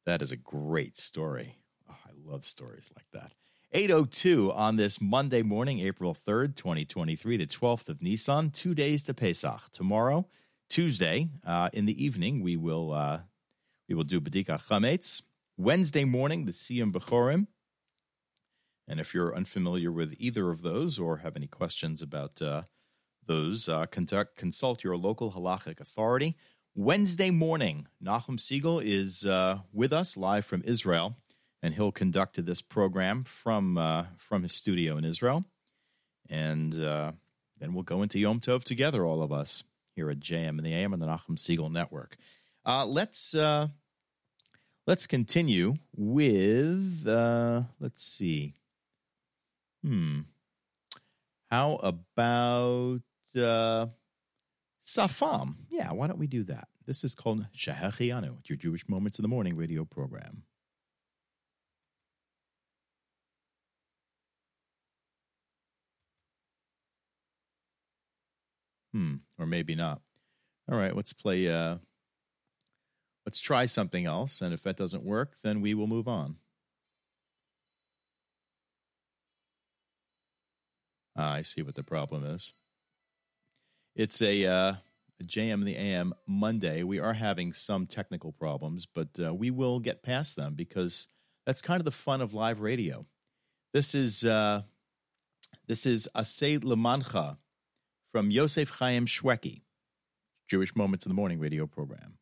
[0.05, 1.59] That is a great story.
[1.89, 3.31] Oh, I love stories like that.
[3.71, 9.13] 802 on this Monday morning, April 3rd, 2023, the 12th of Nisan, two days to
[9.13, 9.71] Pesach.
[9.71, 10.27] Tomorrow,
[10.67, 13.19] Tuesday, uh, in the evening, we will uh,
[13.91, 15.21] we will do Bedikat Chametz.
[15.57, 17.47] Wednesday morning, the Siyum Bechorim.
[18.87, 22.61] And if you're unfamiliar with either of those or have any questions about uh,
[23.25, 26.37] those, uh, conduct, consult your local halachic authority.
[26.73, 31.17] Wednesday morning, Nachum Segal is uh, with us live from Israel,
[31.61, 35.43] and he'll conduct this program from uh, from his studio in Israel.
[36.29, 37.11] And uh,
[37.59, 39.65] then we'll go into Yom Tov together, all of us
[39.97, 42.15] here at JM in the AM and the Nachum Segal Network.
[42.65, 43.35] Uh, let's
[44.87, 48.55] let's continue with uh, let's see.
[49.83, 50.21] Hmm.
[51.49, 53.01] How about
[53.35, 53.87] uh,
[54.85, 55.55] Safam?
[55.69, 56.67] Yeah, why don't we do that?
[56.85, 58.39] This is called Shehecheyanu.
[58.39, 60.43] It's your Jewish Moments in the Morning radio program.
[68.93, 70.01] Hmm, or maybe not.
[70.69, 71.47] All right, let's play.
[71.47, 71.77] Uh,
[73.31, 76.35] let's try something else, and if that doesn't work, then we will move on.
[81.15, 82.51] Ah, I see what the problem is.
[83.95, 84.73] It's a, uh,
[85.21, 86.83] a JM the AM Monday.
[86.83, 91.07] We are having some technical problems, but uh, we will get past them because
[91.45, 93.05] that's kind of the fun of live radio.
[93.73, 94.63] This is uh,
[95.67, 97.37] this is Asay Lamancha
[98.11, 99.61] from Yosef Chaim Shwekey,
[100.49, 102.17] Jewish Moments in the Morning radio program.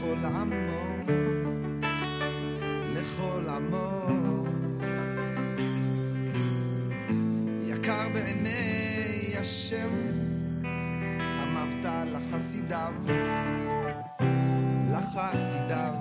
[0.00, 1.12] לכל עמו.
[2.94, 4.06] לכל עמו.
[7.66, 9.88] יקר בעיני השם,
[11.42, 12.94] אמרת לחסידיו,
[14.92, 15.94] לחסידיו.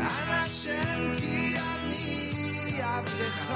[0.00, 3.54] אנא השם כי אני עבדך,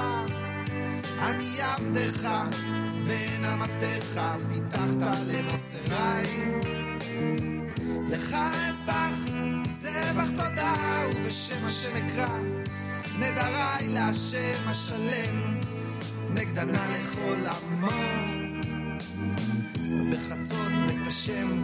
[1.21, 2.29] אני עבדך,
[3.07, 4.19] בין אמתיך
[4.49, 5.17] פיתחת
[6.01, 6.51] למוסריי.
[8.09, 8.35] לך
[8.69, 9.31] אסבח
[9.69, 10.73] זבח תודה
[11.15, 12.39] ובשם השם אקרא.
[13.19, 15.59] נדריי להשם השלם
[16.33, 17.87] נגדנה לכל עמו.
[20.11, 21.61] בחצות בית השם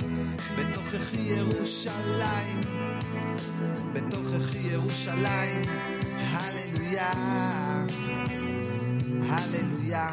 [0.57, 2.61] בתוככי ירושלים.
[3.93, 5.61] בתוככי ירושלים.
[6.31, 7.11] הללויה.
[9.29, 10.09] הללויה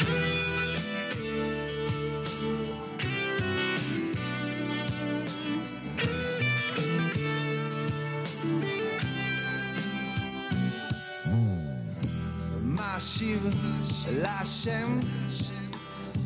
[13.44, 15.00] מאשיב להשם,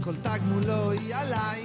[0.01, 1.65] כל תג מולו היא עליי.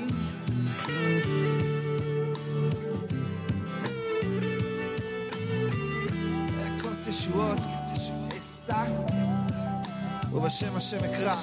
[6.82, 7.60] כוס ישועות
[8.68, 8.84] אשא,
[10.34, 11.36] ובשם השם אקרא.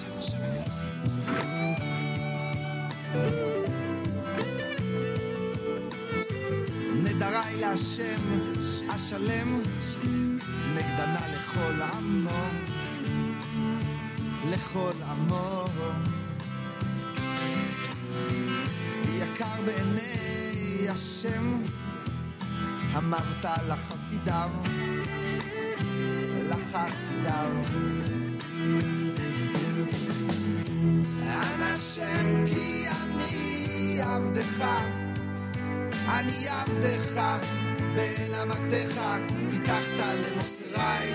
[7.05, 8.23] נדריי להשם
[8.89, 9.61] אשלם,
[14.51, 15.65] לכל עמו.
[19.19, 21.63] יקר בעיני השם,
[22.97, 24.51] אמרת לחסידיו,
[26.49, 27.51] לחסידיו.
[31.21, 34.65] אנא השם כי אני עבדך,
[36.09, 37.21] אני עבדך,
[37.95, 39.01] בין אמתיך
[39.51, 41.11] פיתחת למוסריי.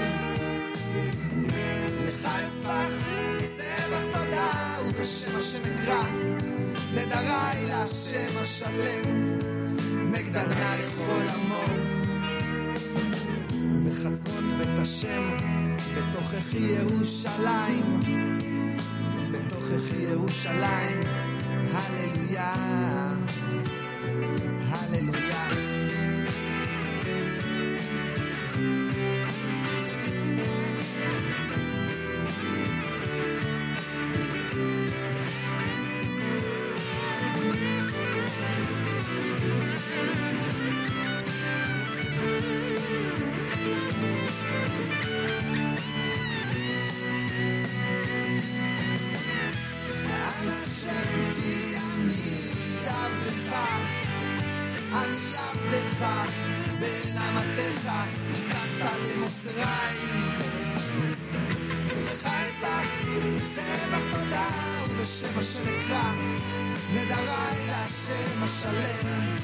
[2.55, 2.89] אסבח,
[3.45, 6.03] זבח תודה, ובשם השם אקרא,
[6.93, 9.37] נדריי להשם השלם,
[10.11, 11.63] נגדנה לכל עמו.
[13.85, 15.37] בחצות בית השם,
[15.95, 17.99] בתוככי ירושלים,
[19.31, 20.99] בתוככי ירושלים,
[21.73, 22.53] הללויה,
[24.69, 25.64] הללויה.
[68.45, 69.35] השלם,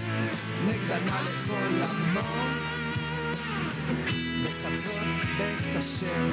[0.67, 2.21] נגדנה לכל עמו.
[4.43, 4.97] בחצות
[5.37, 6.31] בית השם,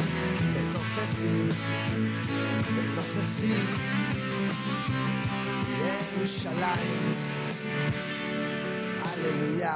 [0.55, 1.49] בתוככי,
[2.77, 3.55] בתוככי.
[6.17, 7.15] ירושלים,
[9.03, 9.75] הללויה,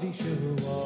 [0.00, 0.78] di shuwa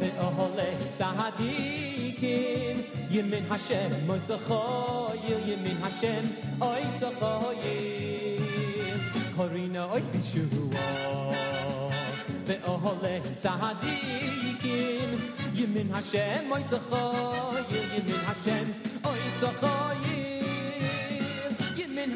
[0.00, 2.76] be ahale tahadikin
[3.10, 6.24] yin hashem moza khoye yin hashem
[6.64, 7.10] ay so
[9.36, 10.88] korina ay di shuwa
[12.46, 15.10] be ahale tahadikin
[15.52, 18.66] yin hashem moza khoye yin hashem
[19.04, 19.20] ay.
[19.40, 20.26] So khoye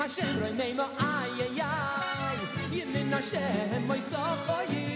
[0.00, 2.38] hashem ray mema ay ay
[3.12, 4.91] hashem moza khoye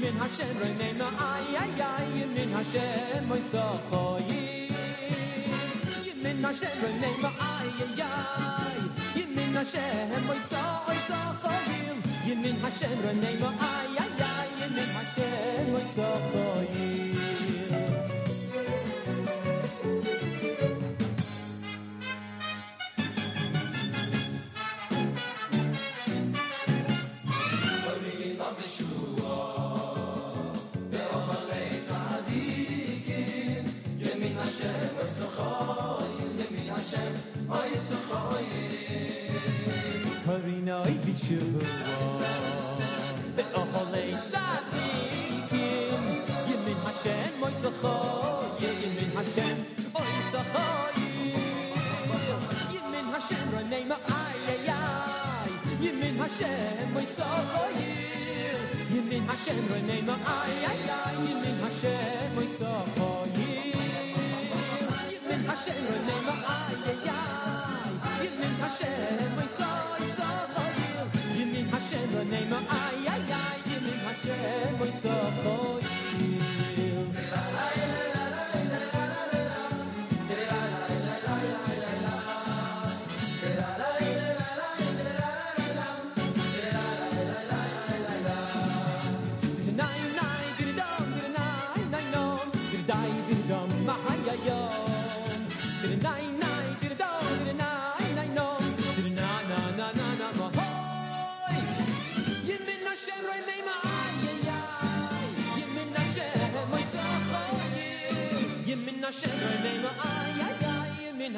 [0.00, 4.28] min hashem roi me ma ay ay ay min hashem moy so khoy
[6.22, 8.78] min hashem roi me ma ay ay ay.
[9.36, 14.48] Min hashem moy so khoy so khoy min hashem roi me ma ay ay ay.
[14.76, 17.09] Min hashem moy so khoy
[36.90, 37.14] Hashem.
[40.26, 41.62] Karina i vishua.
[43.36, 46.02] Be oholei tzadikim.
[46.84, 48.46] Hashem, oy sochoy.
[48.62, 49.56] Yemin Hashem,
[50.00, 50.98] oy sochoy.
[52.74, 55.50] Yemin Hashem, ronei Neima, ay ay.
[55.84, 57.78] Yemin Hashem, oy sochoy.
[58.94, 61.16] Yemin Hashem, ronei Neima, ay ay.
[61.28, 63.49] Yemin Hashem, oy sochoy.
[65.60, 69.68] Hashem Oy nema ay ay ay Yimim Hashem Oy so
[70.00, 71.06] y so choyim
[71.36, 75.89] Yimim Hashem Oy nema ay ay ay Yimim Hashem Oy so choyim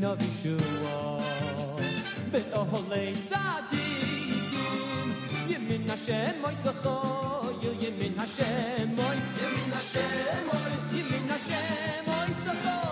[0.00, 1.20] na vi shua
[2.32, 3.86] be o hole tsadi
[5.50, 6.94] ye min na she moy so kho
[7.62, 8.50] ye ye min na she
[8.98, 9.48] moy ye
[9.90, 10.06] she
[10.48, 11.02] moy ye
[11.46, 11.62] she
[12.06, 12.87] moy so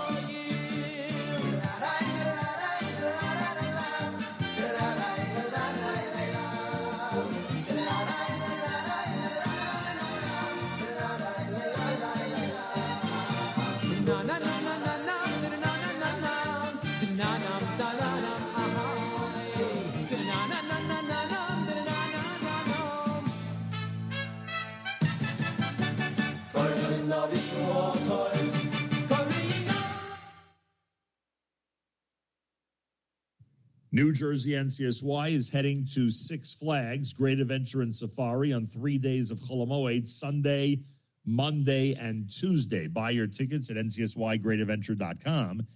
[33.97, 39.31] New Jersey NCSY is heading to Six Flags Great Adventure and Safari on three days
[39.31, 40.83] of Cholamoid, Sunday,
[41.25, 42.89] Monday, and Tuesday.
[42.89, 45.67] Buy your tickets at ncsygreatadventure.com,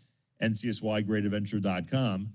[0.42, 2.28] ncsygreatadventure.com.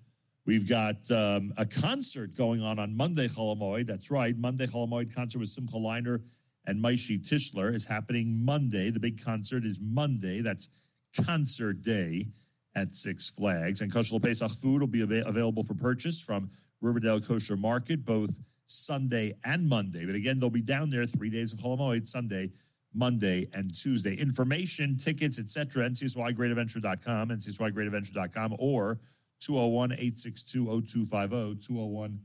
[0.47, 3.85] We've got um, a concert going on on Monday, Cholamoid.
[3.85, 4.35] That's right.
[4.35, 6.23] Monday, Cholamoid concert with Simcha Leiner
[6.65, 8.89] and Maishi Tischler is happening Monday.
[8.89, 10.41] The big concert is Monday.
[10.41, 10.67] That's
[11.15, 12.29] concert day
[12.75, 13.81] at Six Flags.
[13.81, 16.49] And Kosher Pesach food will be ava- available for purchase from
[16.81, 18.37] Riverdale Kosher Market both
[18.67, 20.05] Sunday and Monday.
[20.05, 22.51] But again, they'll be down there three days of Holomoid, Sunday,
[22.93, 24.15] Monday, and Tuesday.
[24.15, 25.89] Information, tickets, etc.
[25.89, 28.99] NCSYGreatAdventure.com, NCSYGreatAdventure.com, or
[29.39, 32.19] 201 862 0250, 201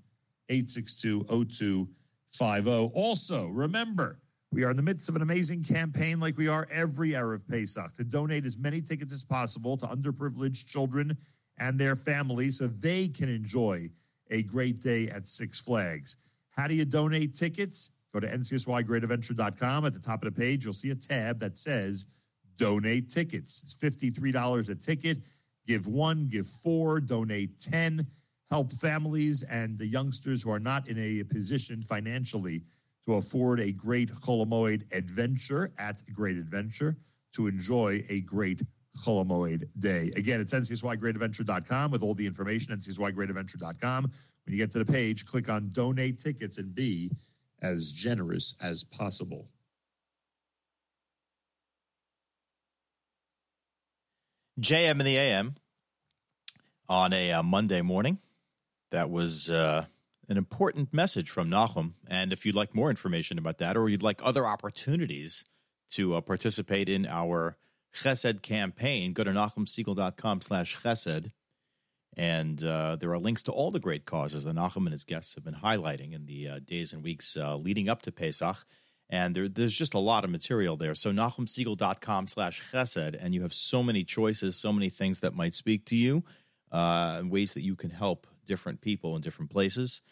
[0.49, 2.91] 862 0250.
[2.95, 4.19] Also, remember,
[4.53, 7.95] we are in the midst of an amazing campaign like we are every Erev Pesach
[7.95, 11.17] to donate as many tickets as possible to underprivileged children
[11.59, 13.89] and their families so they can enjoy
[14.31, 16.17] a great day at Six Flags.
[16.51, 17.91] How do you donate tickets?
[18.13, 19.85] Go to ncsygreatadventure.com.
[19.85, 22.07] At the top of the page, you'll see a tab that says
[22.57, 23.63] donate tickets.
[23.63, 25.19] It's $53 a ticket.
[25.67, 28.05] Give one, give four, donate 10.
[28.51, 32.65] Help families and the youngsters who are not in a position financially
[33.07, 36.97] to afford a great Cholamoid adventure at Great Adventure
[37.35, 38.63] to enjoy a great
[38.99, 40.11] Cholamoid day.
[40.17, 44.03] Again, it's ncsygreatadventure.com with all the information, ncsygreatadventure.com.
[44.05, 47.11] When you get to the page, click on donate tickets and be
[47.63, 49.49] as generous as possible.
[54.61, 55.55] JM in the AM
[56.89, 58.19] on a uh, Monday morning.
[58.91, 59.87] That was uh,
[60.31, 61.95] an important message from Nachum.
[62.07, 65.45] And if you'd like more information about that, or you'd like other opportunities
[65.91, 67.59] to uh, participate in our
[67.93, 71.33] Chesed campaign, go to NachumSegal.com slash Chesed.
[72.17, 75.35] And uh, there are links to all the great causes that Nachum and his guests
[75.35, 78.65] have been highlighting in the uh, days and weeks uh, leading up to Pesach.
[79.09, 80.95] And there, there's just a lot of material there.
[80.95, 83.17] So NachumSegal.com slash Chesed.
[83.21, 86.23] And you have so many choices, so many things that might speak to you,
[86.71, 90.03] uh, and ways that you can help different people in different places.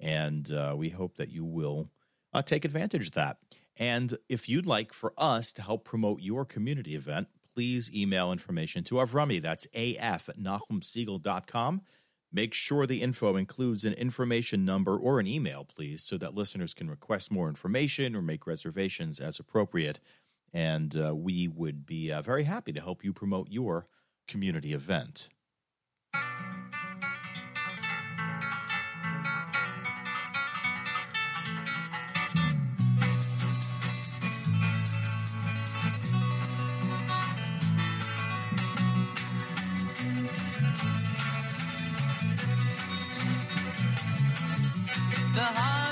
[0.00, 1.90] And uh, we hope that you will
[2.32, 3.38] uh, take advantage of that.
[3.78, 8.84] And if you'd like for us to help promote your community event, please email information
[8.84, 9.40] to Avrami.
[9.40, 11.82] That's af at nachumsegal.com.
[12.32, 16.74] Make sure the info includes an information number or an email, please, so that listeners
[16.74, 20.00] can request more information or make reservations as appropriate.
[20.52, 23.86] And uh, we would be uh, very happy to help you promote your
[24.26, 25.28] community event.
[45.54, 45.85] the heart.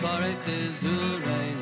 [0.00, 1.57] Alright, it's alright.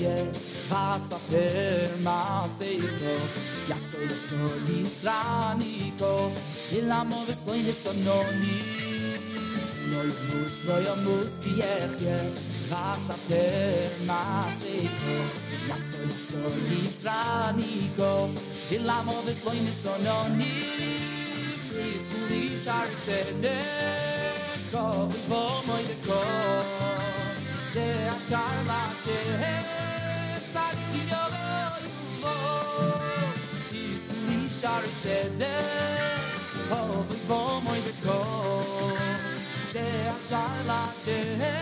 [0.00, 0.32] Göge,
[0.68, 3.12] was auch immer seiko,
[3.68, 6.32] jaso jaso nisraniko,
[6.72, 8.60] ilamo vesloine sononi.
[9.90, 12.32] No yamus, no yamus, kierje,
[12.70, 15.16] was auch immer seiko,
[15.68, 18.30] jaso jaso nisraniko,
[18.70, 20.62] ilamo vesloine sononi.
[21.68, 27.19] Christ, Lisha, Tzedek, Kov, Vomoy, Kov
[27.72, 29.54] de ko Ze ashar la shehe
[30.36, 31.44] Tzadikim yobo
[31.84, 32.34] yubo
[33.68, 38.18] Kristu li shari tzedeko Vivo moi de ko
[39.72, 41.54] Ze ashar la shehe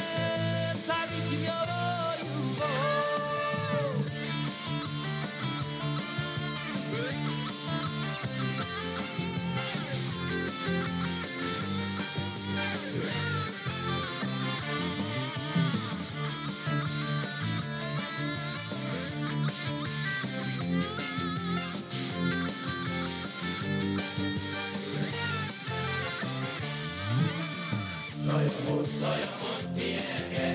[28.99, 30.49] mus, no mus, kieke,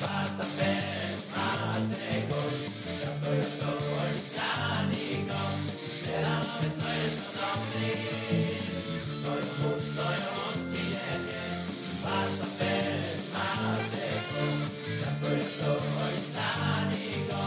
[0.00, 2.40] vas a ver, más eco,
[3.02, 5.40] yo soy, soy sánico,
[6.04, 7.88] de la mano estoy de su nombre.
[9.22, 11.44] No mus, no mus, kieke,
[12.02, 14.42] vas a ver, más eco,
[15.00, 17.40] yo soy, soy sánico,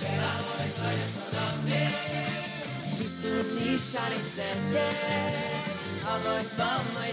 [0.00, 1.80] de la mano estoy de su nombre.
[2.96, 7.12] Kristu li shari tzedek Avoy b'may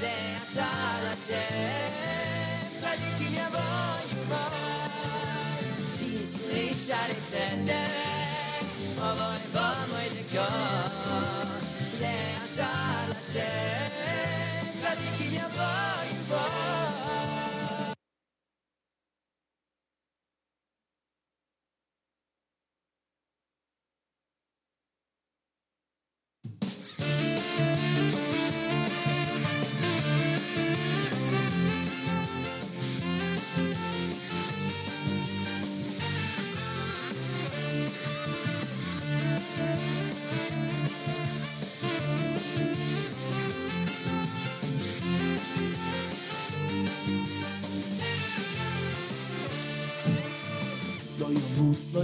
[0.00, 1.90] deka Ze ashar Hashem
[2.80, 5.64] Tzadikim yavoyu bay
[5.96, 8.64] Kristu li shari tzedek
[9.08, 10.08] Avoy b'may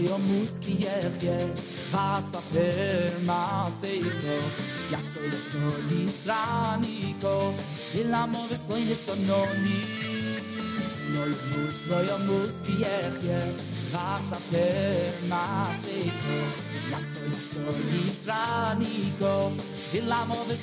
[0.08, 1.54] yomus, lo yomus ki yech ye
[1.90, 4.36] Vas a per maseito
[4.90, 7.54] Yaso yaso yisraniko
[7.94, 9.80] Ilamo ves lo iniso noni
[11.12, 13.56] Lo yomus, lo yomus ki yech ye
[13.92, 16.36] Vas a per maseito
[16.90, 19.52] Yaso yaso yisraniko
[19.92, 20.62] Ilamo ves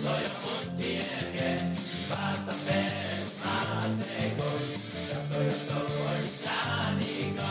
[0.00, 1.50] mus, no mus, kieke,
[2.08, 4.48] vas a ver, más eco,
[5.12, 7.48] yo soy, yo soy sánico,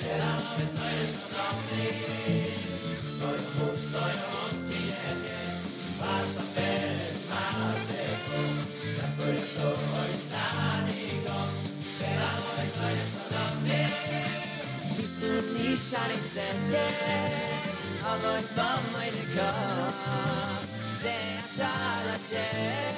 [0.00, 1.84] de la mano estoy de su nombre.
[3.18, 5.40] No mus, no mus, kieke,
[5.98, 8.38] vas a ver, más eco,
[8.96, 11.36] yo soy, yo soy sánico,
[12.00, 13.80] de la mano estoy de su nombre.
[14.94, 17.64] Kristu li shari tzedek
[18.10, 19.50] Avoy b'may deka
[20.62, 22.94] Ze ashar Hashem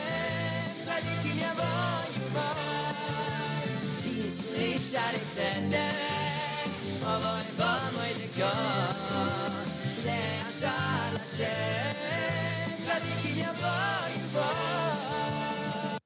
[0.85, 3.67] Tzadikim yavoyu bay
[4.01, 6.71] Kristu li shari tzedek
[7.13, 8.53] Avoy b'may deka
[10.05, 11.95] Ze ashar Hashem
[12.85, 15.99] Tzadikim yavoyu bay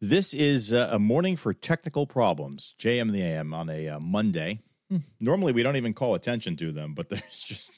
[0.00, 2.74] This is uh, a morning for technical problems.
[2.80, 4.58] JM the AM on a uh, Monday.
[4.90, 4.96] Hmm.
[5.20, 7.70] Normally, we don't even call attention to them, but there's just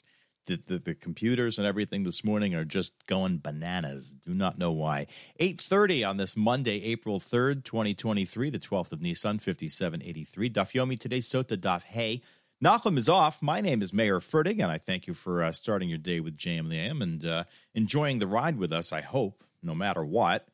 [0.45, 4.13] the, the, the computers and everything this morning are just going bananas.
[4.25, 5.07] Do not know why.
[5.39, 10.49] 8.30 on this Monday, April 3rd, 2023, the 12th of Nissan, 5783.
[10.49, 12.21] Daf Yomi today, Sota Daf Hey.
[12.63, 13.41] Nachum is off.
[13.41, 16.37] My name is Mayer Fertig, and I thank you for uh, starting your day with
[16.37, 17.43] JM and and uh,
[17.73, 20.47] enjoying the ride with us, I hope, no matter what.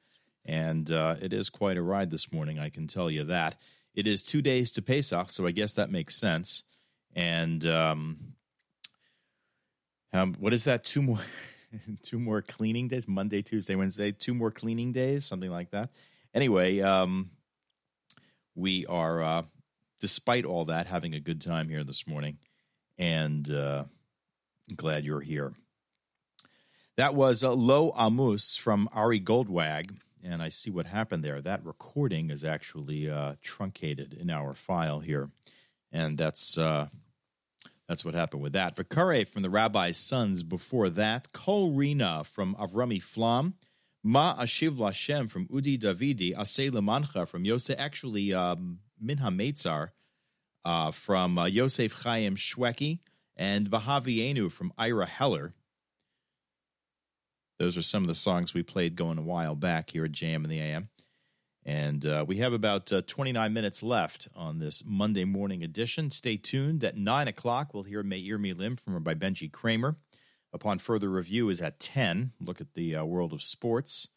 [0.44, 3.56] And uh, it is quite a ride this morning, I can tell you that.
[3.94, 6.64] It is two days to Pesach, so I guess that makes sense.
[7.14, 8.31] And um,
[10.14, 10.84] Um, what is that?
[10.84, 11.20] Two more,
[12.04, 13.08] two more cleaning days.
[13.08, 14.12] Monday, Tuesday, Wednesday.
[14.12, 15.90] Two more cleaning days, something like that.
[16.34, 17.32] Anyway, um,
[18.56, 19.44] we are, uh,
[20.00, 22.38] despite all that, having a good time here this morning,
[22.98, 23.86] and uh,
[24.76, 25.54] glad you're here.
[26.98, 31.42] That was uh, Lo Amus from Ari Goldwag, and I see what happened there.
[31.42, 35.30] That recording is actually uh, truncated in our file here,
[35.92, 36.88] and that's uh,
[37.92, 38.78] that's what happened with that.
[38.78, 41.34] Vakare from the Rabbi's Sons before that.
[41.34, 43.56] Kol Rina from Avrami Flam.
[44.02, 46.34] Ma Ashiv Lashem from Udi Davidi.
[46.34, 47.76] Asay Lemancha from Yosef.
[47.78, 49.90] Actually, um, Minha Meitzar
[50.64, 53.00] uh, from uh, Yosef Chaim Shwekey.
[53.36, 55.54] And Vahavienu from Ira Heller.
[57.60, 60.46] Those are some of the songs we played going a while back here at JM
[60.46, 60.88] in the AM.
[61.64, 66.10] And uh, we have about uh, 29 minutes left on this Monday morning edition.
[66.10, 66.84] Stay tuned.
[66.84, 69.96] At 9 o'clock, we'll hear Meir Milim from Rabbi Benji Kramer.
[70.54, 72.34] Upon further review is at 10.
[72.42, 74.08] Look at the uh, world of sports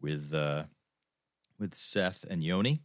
[0.00, 0.64] with, uh,
[1.58, 2.80] with Seth and Yoni.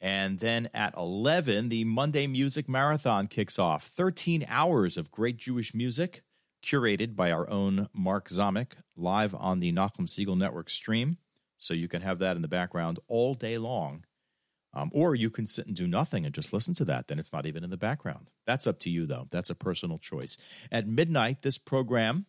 [0.00, 3.84] And then at 11, the Monday Music Marathon kicks off.
[3.86, 6.22] 13 hours of great Jewish music
[6.62, 11.18] curated by our own Mark Zamek live on the Nachum Segal Network stream.
[11.64, 14.04] So you can have that in the background all day long.
[14.76, 17.06] Um, or you can sit and do nothing and just listen to that.
[17.06, 18.28] Then it's not even in the background.
[18.44, 19.28] That's up to you, though.
[19.30, 20.36] That's a personal choice.
[20.72, 22.26] At midnight, this program,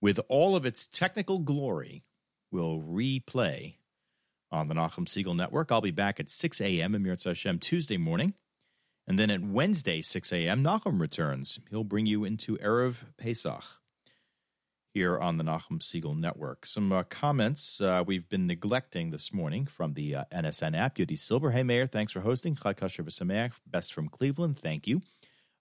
[0.00, 2.02] with all of its technical glory,
[2.50, 3.76] will replay
[4.50, 5.70] on the Nachum Segal Network.
[5.70, 6.96] I'll be back at 6 a.m.
[6.96, 8.34] in Mirza Hashem Tuesday morning.
[9.06, 11.60] And then at Wednesday, 6 a.m., Nachum returns.
[11.70, 13.81] He'll bring you into Erev Pesach
[14.92, 16.66] here on the Nachum Segal Network.
[16.66, 20.96] Some uh, comments uh, we've been neglecting this morning from the uh, NSN app.
[20.96, 22.56] Yudi Silver, hey Mayor, thanks for hosting.
[23.66, 25.00] Best from Cleveland, thank you.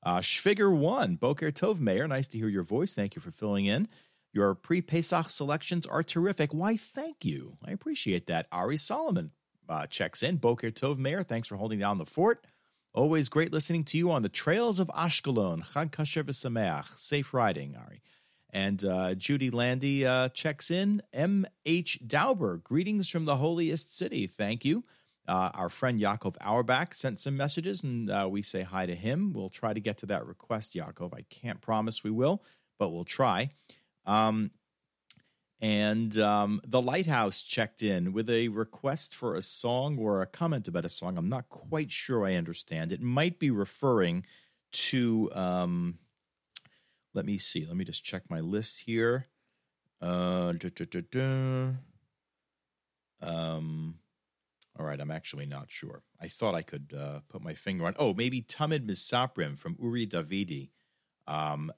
[0.03, 2.93] Uh, Schfigger one, Boker Tov, Mayor, nice to hear your voice.
[2.93, 3.87] Thank you for filling in.
[4.33, 6.53] Your pre-Pesach selections are terrific.
[6.53, 7.57] Why, thank you.
[7.65, 8.47] I appreciate that.
[8.51, 9.31] Ari Solomon
[9.69, 10.37] uh, checks in.
[10.37, 12.45] Boker Tov, Mayor, thanks for holding down the fort.
[12.93, 15.63] Always great listening to you on the trails of Ashkelon.
[15.65, 16.99] Chag Kasher.
[16.99, 18.01] Safe riding, Ari.
[18.51, 21.01] And uh, Judy Landy uh, checks in.
[21.13, 21.99] M.H.
[22.05, 24.27] Dauber, greetings from the holiest city.
[24.27, 24.83] Thank you.
[25.27, 29.31] Uh, our friend Yaakov Auerbach sent some messages, and uh, we say hi to him.
[29.33, 31.13] We'll try to get to that request, Yaakov.
[31.13, 32.43] I can't promise we will,
[32.79, 33.51] but we'll try.
[34.05, 34.51] Um,
[35.61, 40.67] and um, the Lighthouse checked in with a request for a song or a comment
[40.67, 41.17] about a song.
[41.17, 42.91] I'm not quite sure I understand.
[42.91, 44.25] It might be referring
[44.71, 45.31] to.
[45.33, 45.99] Um,
[47.13, 47.65] let me see.
[47.65, 49.27] Let me just check my list here.
[50.01, 50.53] Uh.
[53.23, 53.95] Um,
[54.79, 56.01] all right, I'm actually not sure.
[56.19, 57.95] I thought I could uh, put my finger on.
[57.99, 60.69] Oh, maybe Tamid Misaprim from Udi Davidi.
[61.27, 61.71] Um,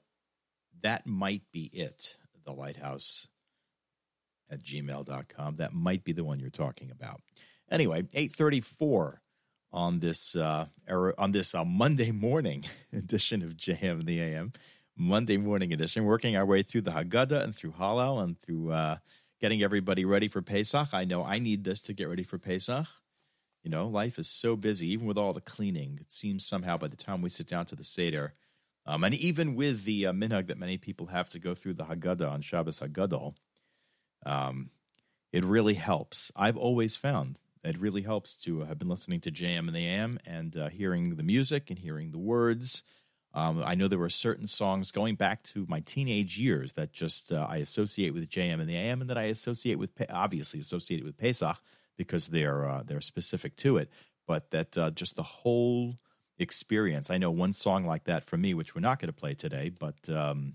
[0.82, 2.16] that might be it.
[2.44, 3.28] The Lighthouse
[4.50, 5.56] at gmail.com.
[5.56, 7.20] That might be the one you're talking about.
[7.70, 9.22] Anyway, 834
[9.72, 14.52] on this uh, era, on this uh, Monday morning edition of JM the AM.
[14.96, 18.98] Monday morning edition, working our way through the Haggadah and through Hallel and through uh,
[19.40, 20.88] getting everybody ready for Pesach.
[20.92, 22.86] I know I need this to get ready for Pesach.
[23.62, 25.98] You know, life is so busy, even with all the cleaning.
[26.00, 28.34] It seems somehow by the time we sit down to the Seder,
[28.86, 31.84] um, and even with the uh, minhag that many people have to go through the
[31.84, 33.34] Haggadah on Shabbos Haggadol,
[34.26, 34.70] um,
[35.32, 36.30] it really helps.
[36.36, 40.18] I've always found it really helps to have been listening to JM and the AM
[40.26, 42.82] and uh, hearing the music and hearing the words.
[43.34, 47.32] Um, I know there were certain songs going back to my teenage years that just
[47.32, 51.04] uh, I associate with JM and the AM, and that I associate with obviously associated
[51.04, 51.56] with Pesach
[51.96, 53.90] because they're uh, they're specific to it.
[54.26, 55.98] But that uh, just the whole
[56.38, 57.10] experience.
[57.10, 59.68] I know one song like that for me, which we're not going to play today,
[59.70, 60.54] but um,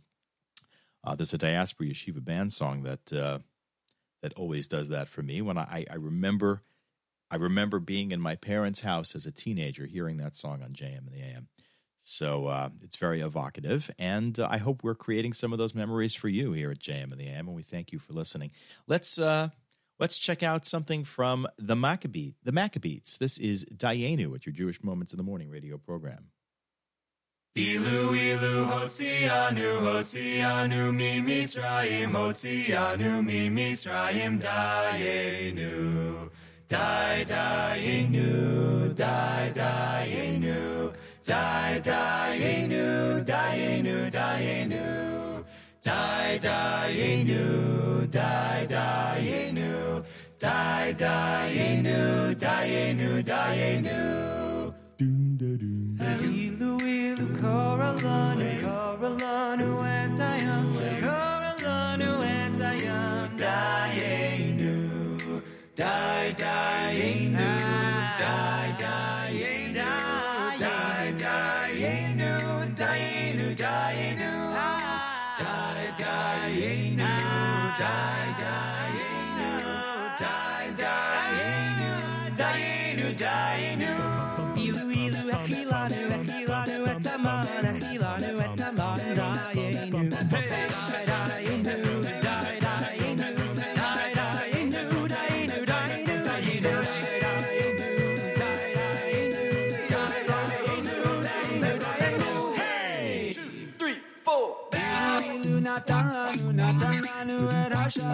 [1.03, 3.40] uh, there's a diaspora yeshiva band song that uh,
[4.22, 5.41] that always does that for me.
[5.41, 6.64] When I, I remember,
[7.32, 11.08] I remember being in my parents' house as a teenager, hearing that song on JM
[11.08, 11.48] and the AM.
[12.09, 16.15] So uh, it's very evocative, and uh, I hope we're creating some of those memories
[16.15, 17.47] for you here at JM and the AM.
[17.47, 18.49] And we thank you for listening.
[18.88, 19.49] Let's uh,
[19.99, 23.17] let's check out something from the Maccabee, the Maccabees.
[23.19, 26.31] This is Dayenu at your Jewish Moments in the Morning radio program.
[27.55, 36.29] Ilu ilu hotzianu hotzianu mi Mitzrayim hotzianu mi Mitzrayim dayenu
[36.67, 40.68] die dayenu die dayenu
[41.30, 45.43] Die, die, nu, die, nu, die, nu.
[45.80, 50.01] Die, die, nu, die, die, nu.
[50.40, 54.74] Die, die, nu, die, nu, die, nu.
[54.98, 55.99] Doom, da, doom.
[56.33, 60.74] Ilu, ilu, Coralana, Coralana, and I am.
[60.99, 63.38] Coralana, and I am.
[63.38, 65.43] Die, nu,
[65.75, 66.18] die.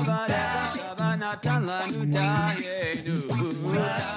[0.04, 4.15] Barata, Shabana, Talan, Utaye, Nubuta.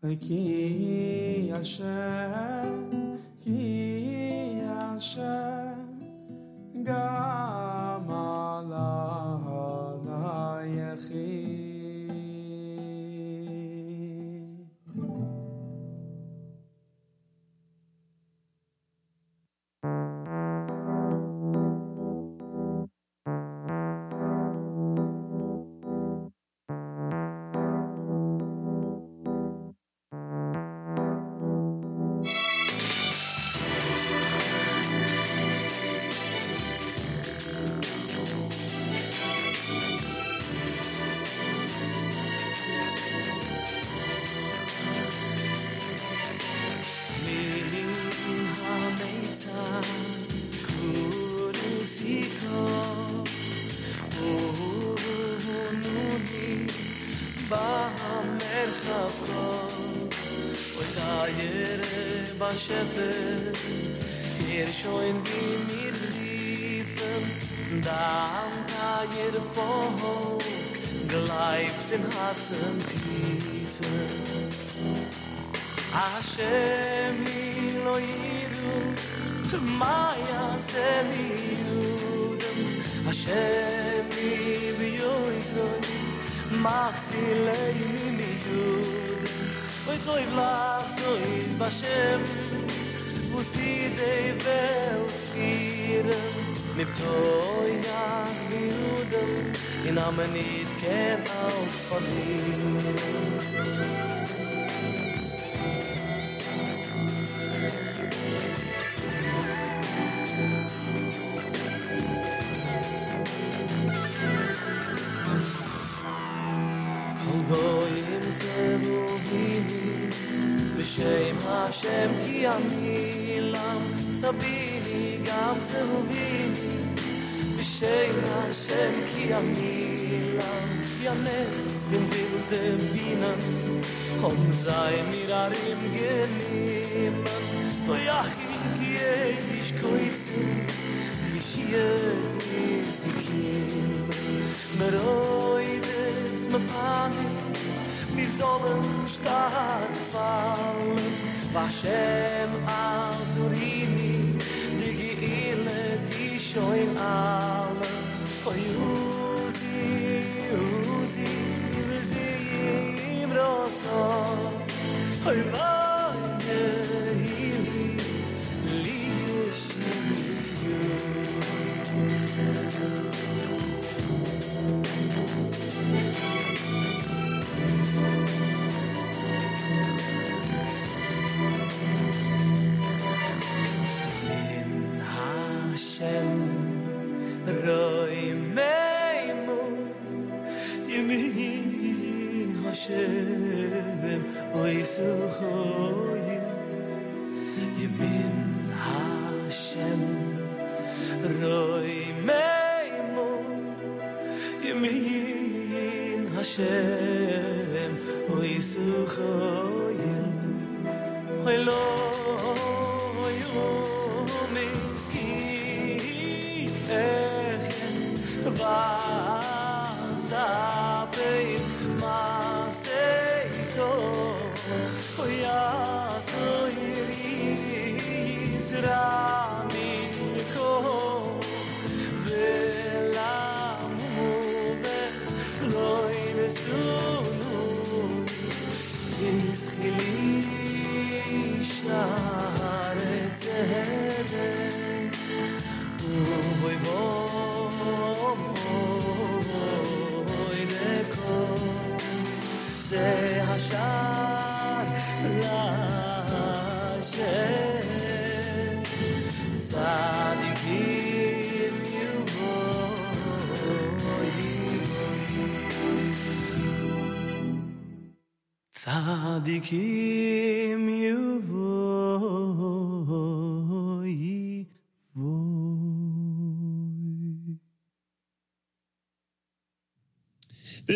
[0.02, 5.76] Ki Hashem Ki Hashem
[6.86, 7.39] Gam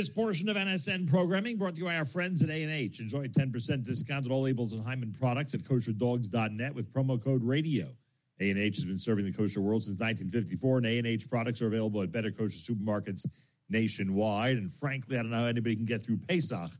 [0.03, 2.99] This portion of NSN programming brought to you by our friends at A&H.
[2.99, 7.87] Enjoy 10% discount at all labels and Hyman products at kosherdogs.net with promo code RADIO.
[8.41, 12.11] A&H has been serving the kosher world since 1954, and A&H products are available at
[12.11, 13.25] better kosher supermarkets
[13.69, 14.57] nationwide.
[14.57, 16.71] And frankly, I don't know how anybody can get through Pesach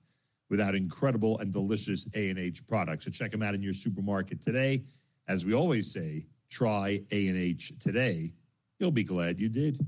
[0.50, 3.06] without incredible and delicious A&H products.
[3.06, 4.84] So check them out in your supermarket today.
[5.30, 8.34] As we always say, try A&H today.
[8.80, 9.80] You'll be glad you did.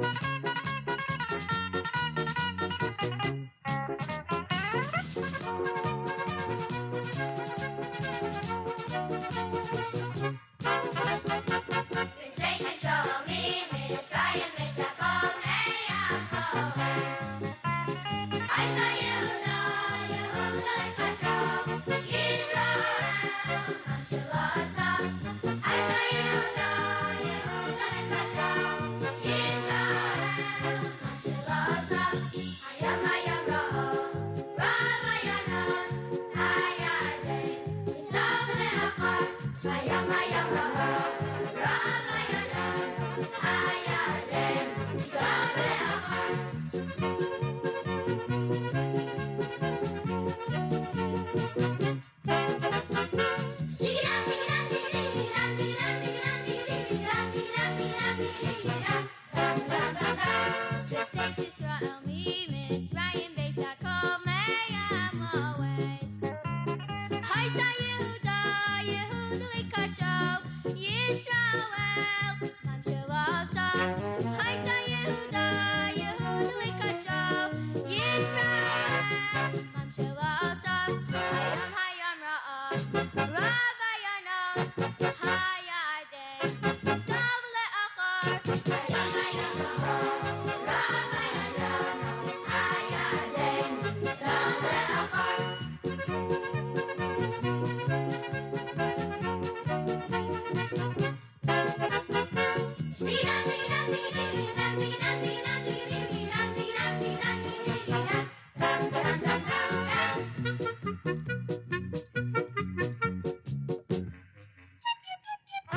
[0.00, 0.29] Thank you.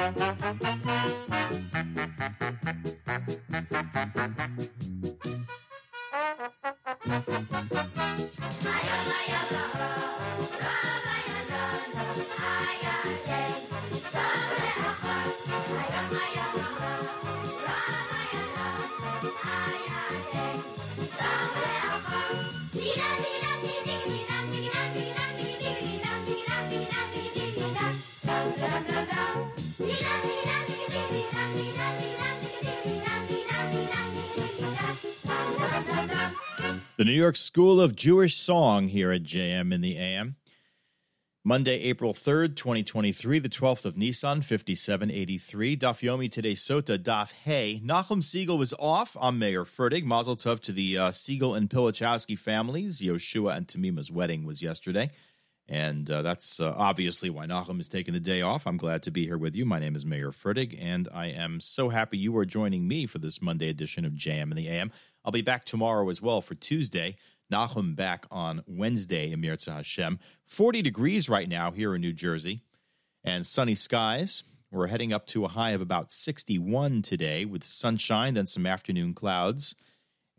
[0.03, 0.33] Rama
[37.03, 40.37] the New York School of Jewish Song here at JM in the AM.
[41.43, 45.75] Monday, April 3rd, 2023, the 12th of Nisan, 5783.
[45.75, 47.81] Daf Yomi today, Sota Daf Hey.
[47.83, 50.05] Nachum Segal was off on Mayer Fertig.
[50.05, 53.01] Mazel Tov to the uh, Segal and Pilichowski families.
[53.01, 55.11] Yoshua and Tamima's wedding was yesterday.
[55.67, 58.65] And uh, that's uh, obviously why Nachum is taking the day off.
[58.65, 59.65] I'm glad to be here with you.
[59.65, 63.19] My name is Mayer Fertig, and I am so happy you are joining me for
[63.19, 64.91] this Monday edition of JM in the AM.
[65.25, 67.15] I'll be back tomorrow as well for Tuesday.
[67.51, 70.19] Nachum back on Wednesday, Emir Hashem.
[70.47, 72.63] 40 degrees right now here in New Jersey,
[73.23, 74.43] and sunny skies.
[74.71, 79.13] We're heading up to a high of about 61 today with sunshine, then some afternoon
[79.13, 79.75] clouds.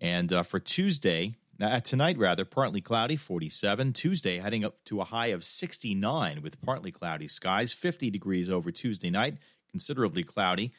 [0.01, 3.93] And uh, for Tuesday, uh, tonight rather, partly cloudy, 47.
[3.93, 8.73] Tuesday heading up to a high of 69 with partly cloudy skies, 50 degrees over
[8.73, 9.39] Tuesday night,
[9.71, 10.73] considerably cloudy.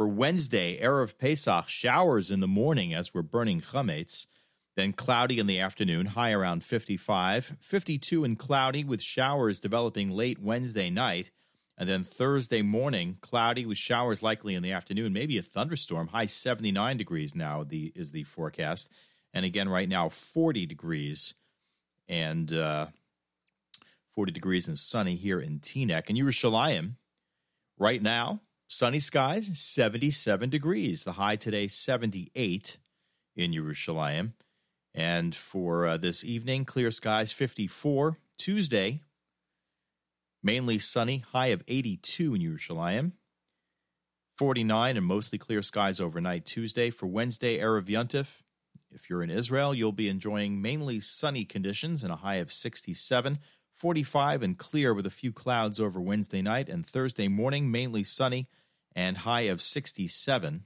[0.00, 4.24] For Wednesday, Erev Pesach, showers in the morning as we're burning chametz.
[4.74, 7.58] Then cloudy in the afternoon, high around 55.
[7.60, 11.30] 52 and cloudy with showers developing late Wednesday night.
[11.76, 16.06] And then Thursday morning, cloudy with showers likely in the afternoon, maybe a thunderstorm.
[16.06, 18.90] High 79 degrees now the, is the forecast.
[19.34, 21.34] And again, right now, 40 degrees
[22.08, 22.86] and uh,
[24.14, 26.08] 40 degrees and sunny here in Teaneck.
[26.08, 26.92] And Yerushalayim,
[27.78, 28.40] right now,
[28.70, 31.04] sunny skies, 77 degrees.
[31.04, 32.78] The high today, 78
[33.36, 34.32] in Yerushalayim.
[34.94, 38.16] And for uh, this evening, clear skies 54.
[38.38, 39.00] Tuesday,
[40.42, 43.12] mainly sunny, high of 82 in Yerushalayim.
[44.38, 46.90] 49 and mostly clear skies overnight Tuesday.
[46.90, 48.36] For Wednesday, Erev Yontif.
[48.92, 53.38] If you're in Israel, you'll be enjoying mainly sunny conditions and a high of 67.
[53.74, 56.68] 45 and clear with a few clouds over Wednesday night.
[56.68, 58.46] And Thursday morning, mainly sunny
[58.94, 60.64] and high of 67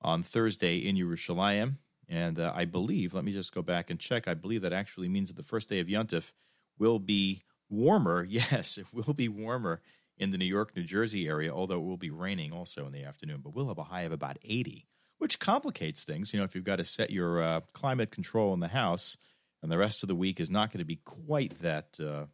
[0.00, 1.76] on Thursday in Yerushalayim.
[2.08, 4.28] And uh, I believe, let me just go back and check.
[4.28, 6.32] I believe that actually means that the first day of Yontif
[6.78, 8.24] will be warmer.
[8.28, 9.80] Yes, it will be warmer
[10.18, 13.04] in the New York, New Jersey area, although it will be raining also in the
[13.04, 13.40] afternoon.
[13.42, 14.86] But we'll have a high of about 80,
[15.18, 16.32] which complicates things.
[16.32, 19.16] You know, if you've got to set your uh, climate control in the house,
[19.62, 22.26] and the rest of the week is not going to be quite that uh,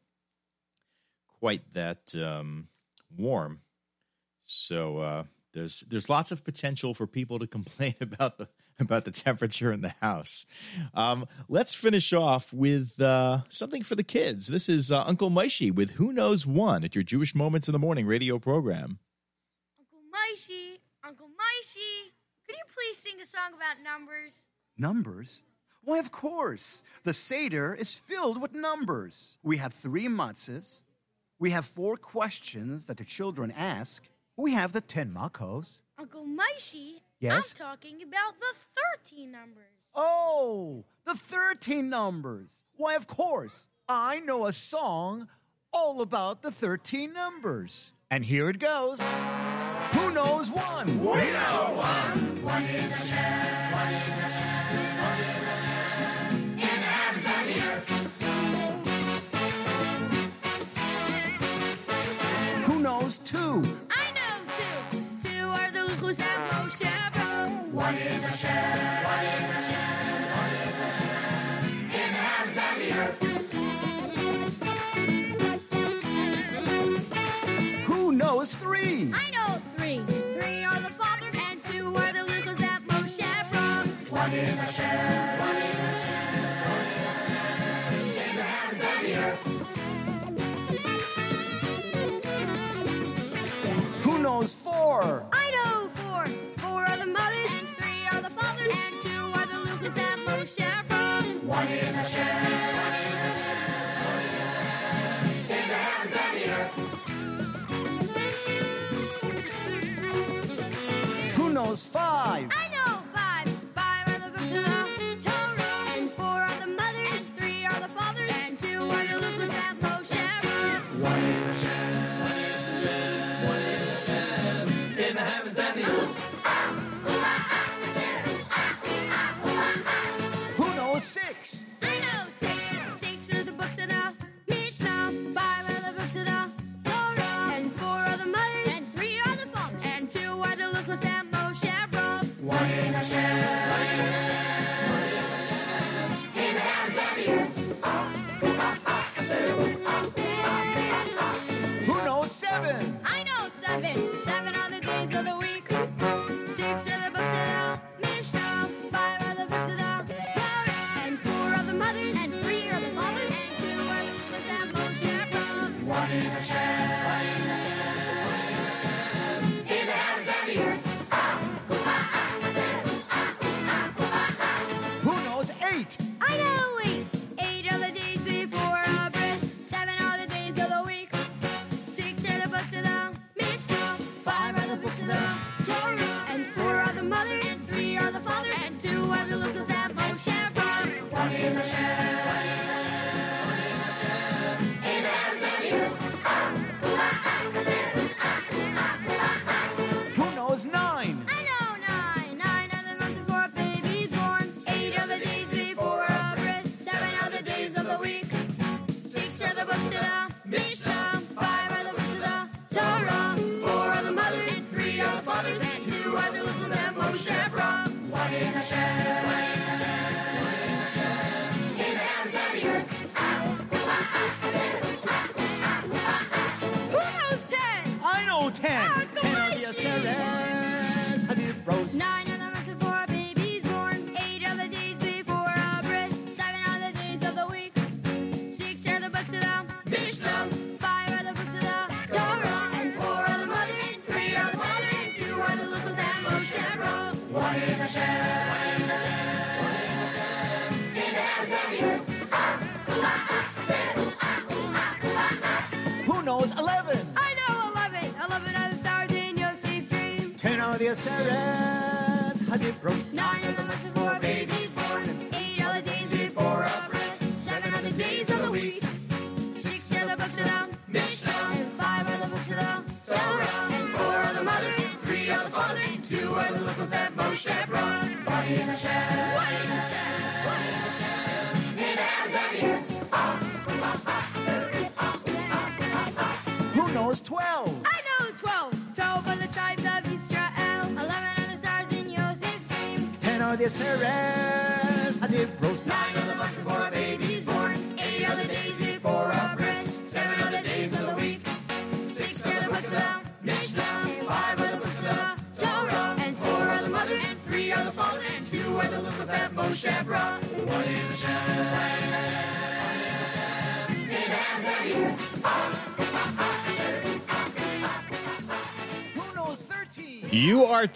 [1.41, 2.69] quite that um,
[3.17, 3.61] warm.
[4.43, 8.49] So uh, there's there's lots of potential for people to complain about the
[8.79, 10.45] about the temperature in the house.
[10.95, 14.49] Um, let's finish off with uh, something for the kids.
[14.49, 17.79] This is uh, Uncle Maishi with Who Knows One at your Jewish Moments in the
[17.79, 18.99] Morning radio program.
[19.79, 22.11] Uncle Maishi, Uncle Maishi,
[22.47, 24.45] could you please sing a song about numbers?
[24.77, 25.43] Numbers?
[25.85, 26.83] Why, of course.
[27.05, 29.39] The Seder is filled with numbers.
[29.43, 30.83] We have three matzahs.
[31.39, 34.09] We have four questions that the children ask.
[34.37, 35.81] We have the ten makos.
[35.99, 37.55] Uncle Maishi, Yes?
[37.61, 38.55] I'm talking about the
[39.07, 39.65] 13 numbers.
[39.95, 42.65] Oh, the 13 numbers.
[42.77, 43.67] Why, of course.
[43.89, 45.29] I know a song
[45.73, 47.93] all about the 13 numbers.
[48.11, 49.01] And here it goes.
[49.93, 50.99] Who knows one?
[51.01, 52.43] We know one.
[52.43, 53.52] One is Hashem.
[53.52, 53.52] One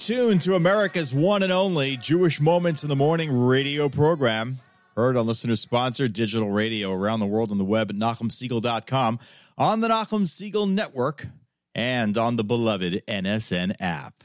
[0.06, 4.60] tuned to America's one and only Jewish Moments in the Morning radio program.
[4.94, 9.18] Heard on listener sponsored digital radio around the world on the web at NachumSegal.com,
[9.58, 11.26] on the Nachum Segal Network,
[11.74, 14.15] and on the beloved NSN app.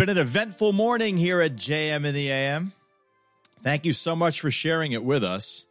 [0.00, 2.72] Been an eventful morning here at JM in the AM.
[3.62, 5.66] Thank you so much for sharing it with us.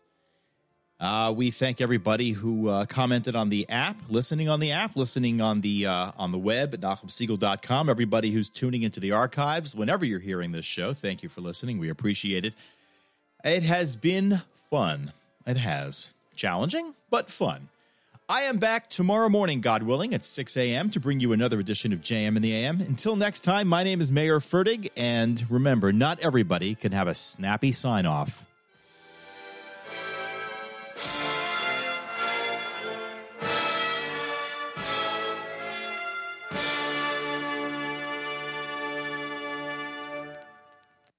[1.00, 5.42] Uh, we thank everybody who uh, commented on the app, listening on the app, listening
[5.42, 7.90] on the uh, on the web at NachumSegal.com.
[7.90, 11.80] Everybody who's tuning into the archives, whenever you're hearing this show, thank you for listening.
[11.80, 12.54] We appreciate it.
[13.44, 15.12] It has been fun.
[15.48, 17.70] It has challenging, but fun.
[18.32, 20.92] I am back tomorrow morning, God willing, at 6 a.m.
[20.92, 22.80] to bring you another edition of JM in the AM.
[22.80, 27.16] Until next time, my name is Mayer Fertig, and remember, not everybody can have a
[27.16, 28.46] snappy sign off.